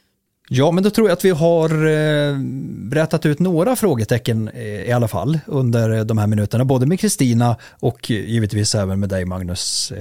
Ja, 0.49 0.71
men 0.71 0.85
då 0.85 0.91
tror 0.91 1.09
jag 1.09 1.13
att 1.13 1.25
vi 1.25 1.31
har 1.31 1.71
eh, 1.71 2.39
berättat 2.91 3.27
ut 3.27 3.39
några 3.39 3.77
frågetecken 3.77 4.49
eh, 4.49 4.63
i 4.65 4.93
alla 4.93 5.09
fall 5.09 5.39
under 5.47 6.05
de 6.05 6.19
här 6.19 6.27
minuterna, 6.27 6.65
både 6.65 6.87
med 6.87 7.01
Kristina 7.01 7.57
och 7.81 8.11
givetvis 8.11 8.75
även 8.75 9.01
med 9.01 9.09
dig 9.09 9.25
Magnus. 9.25 9.93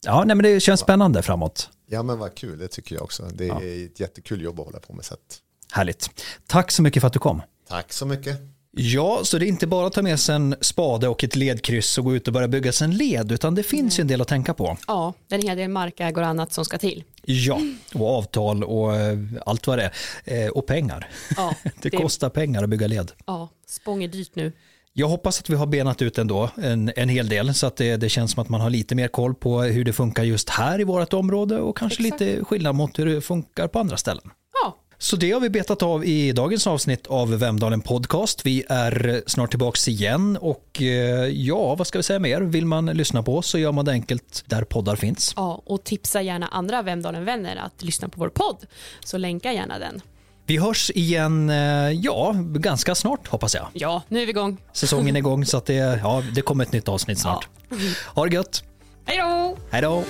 Ja, 0.00 0.24
nej, 0.24 0.36
men 0.36 0.42
det 0.42 0.60
känns 0.60 0.80
spännande 0.80 1.22
framåt. 1.22 1.70
Ja 1.94 2.02
men 2.02 2.18
vad 2.18 2.34
kul, 2.34 2.58
det 2.58 2.68
tycker 2.68 2.94
jag 2.94 3.04
också. 3.04 3.22
Det 3.34 3.44
är 3.44 3.48
ja. 3.48 3.84
ett 3.84 4.00
jättekul 4.00 4.42
jobb 4.42 4.60
att 4.60 4.66
hålla 4.66 4.80
på 4.80 4.92
med. 4.92 5.04
Så 5.04 5.14
att... 5.14 5.40
Härligt. 5.72 6.10
Tack 6.46 6.70
så 6.70 6.82
mycket 6.82 7.00
för 7.00 7.06
att 7.06 7.12
du 7.12 7.18
kom. 7.18 7.42
Tack 7.68 7.92
så 7.92 8.06
mycket. 8.06 8.40
Ja, 8.76 9.20
så 9.24 9.38
det 9.38 9.46
är 9.46 9.48
inte 9.48 9.66
bara 9.66 9.86
att 9.86 9.92
ta 9.92 10.02
med 10.02 10.20
sig 10.20 10.34
en 10.34 10.56
spade 10.60 11.08
och 11.08 11.24
ett 11.24 11.36
ledkryss 11.36 11.98
och 11.98 12.04
gå 12.04 12.14
ut 12.14 12.26
och 12.26 12.34
börja 12.34 12.48
bygga 12.48 12.72
sig 12.72 12.84
en 12.84 12.96
led, 12.96 13.32
utan 13.32 13.54
det 13.54 13.62
finns 13.62 13.98
ju 13.98 14.00
en 14.00 14.06
del 14.06 14.20
att 14.20 14.28
tänka 14.28 14.54
på. 14.54 14.76
Ja, 14.86 15.14
det 15.28 15.34
är 15.34 15.38
en 15.38 15.46
hel 15.46 15.56
del 15.56 15.68
markägare 15.68 16.24
och 16.24 16.30
annat 16.30 16.52
som 16.52 16.64
ska 16.64 16.78
till. 16.78 17.04
Ja, 17.22 17.60
och 17.94 18.18
avtal 18.18 18.64
och 18.64 18.96
eh, 18.96 19.18
allt 19.46 19.66
vad 19.66 19.78
det 19.78 19.90
är. 20.24 20.44
Eh, 20.44 20.50
och 20.50 20.66
pengar. 20.66 21.10
Ja, 21.36 21.54
det, 21.62 21.72
det 21.90 21.90
kostar 21.90 22.30
pengar 22.30 22.62
att 22.62 22.68
bygga 22.68 22.86
led. 22.86 23.12
Ja, 23.26 23.48
spång 23.66 24.04
är 24.04 24.08
dyrt 24.08 24.34
nu. 24.34 24.52
Jag 24.96 25.08
hoppas 25.08 25.40
att 25.40 25.50
vi 25.50 25.54
har 25.54 25.66
benat 25.66 26.02
ut 26.02 26.18
ändå 26.18 26.50
en, 26.56 26.92
en 26.96 27.08
hel 27.08 27.28
del 27.28 27.54
så 27.54 27.66
att 27.66 27.76
det, 27.76 27.96
det, 27.96 28.08
känns 28.08 28.32
som 28.32 28.42
att 28.42 28.48
man 28.48 28.60
har 28.60 28.70
lite 28.70 28.94
mer 28.94 29.08
koll 29.08 29.34
på 29.34 29.62
hur 29.62 29.84
det 29.84 29.92
funkar 29.92 30.22
just 30.22 30.50
här 30.50 30.80
i 30.80 30.84
vårt 30.84 31.12
område 31.12 31.58
och 31.58 31.76
kanske 31.76 32.06
Exakt. 32.06 32.20
lite 32.20 32.44
skillnad 32.44 32.74
mot 32.74 32.98
hur 32.98 33.06
det 33.06 33.20
funkar 33.20 33.68
på 33.68 33.78
andra 33.78 33.96
ställen. 33.96 34.30
Ja, 34.62 34.76
Så 34.98 35.16
det 35.16 35.32
har 35.32 35.40
vi 35.40 35.50
betat 35.50 35.82
av 35.82 36.04
i 36.04 36.32
dagens 36.32 36.66
avsnitt 36.66 37.06
av 37.06 37.38
Vemdalen 37.38 37.80
Podcast. 37.80 38.46
Vi 38.46 38.64
är 38.68 39.22
snart 39.26 39.50
tillbaks 39.50 39.88
igen 39.88 40.36
och 40.36 40.82
eh, 40.82 41.26
ja, 41.26 41.74
vad 41.74 41.86
ska 41.86 41.98
vi 41.98 42.02
säga 42.02 42.18
mer? 42.18 42.40
Vill 42.40 42.66
man 42.66 42.86
lyssna 42.86 43.22
på 43.22 43.36
oss 43.36 43.46
så 43.46 43.58
gör 43.58 43.72
man 43.72 43.84
det 43.84 43.92
enkelt 43.92 44.44
där 44.46 44.64
poddar 44.64 44.96
finns. 44.96 45.32
Ja, 45.36 45.62
och 45.66 45.84
tipsa 45.84 46.22
gärna 46.22 46.46
andra 46.46 46.82
Vemdalen-vänner 46.82 47.56
att 47.56 47.82
lyssna 47.82 48.08
på 48.08 48.20
vår 48.20 48.28
podd. 48.28 48.66
Så 49.04 49.18
länka 49.18 49.52
gärna 49.52 49.78
den. 49.78 50.02
Vi 50.46 50.58
hörs 50.58 50.90
igen, 50.94 51.50
eh, 51.50 51.90
ja, 51.90 52.34
ganska 52.36 52.94
snart 52.94 53.28
hoppas 53.28 53.54
jag. 53.54 53.66
Ja, 53.72 54.02
nu 54.08 54.20
är 54.22 54.26
vi 54.26 54.30
igång. 54.30 54.56
Säsongen 54.72 55.16
är 55.16 55.18
igång 55.18 55.46
så 55.46 55.56
att 55.56 55.66
det, 55.66 55.74
ja, 55.74 56.22
det 56.34 56.40
kommer 56.42 56.64
ett 56.64 56.72
nytt 56.72 56.88
avsnitt 56.88 57.18
snart. 57.22 57.48
Ha 58.06 58.26
det 58.26 58.34
gött! 58.34 58.62
Hej 59.06 59.18
då! 59.18 59.56
Hej 59.70 59.82
då! 59.82 60.04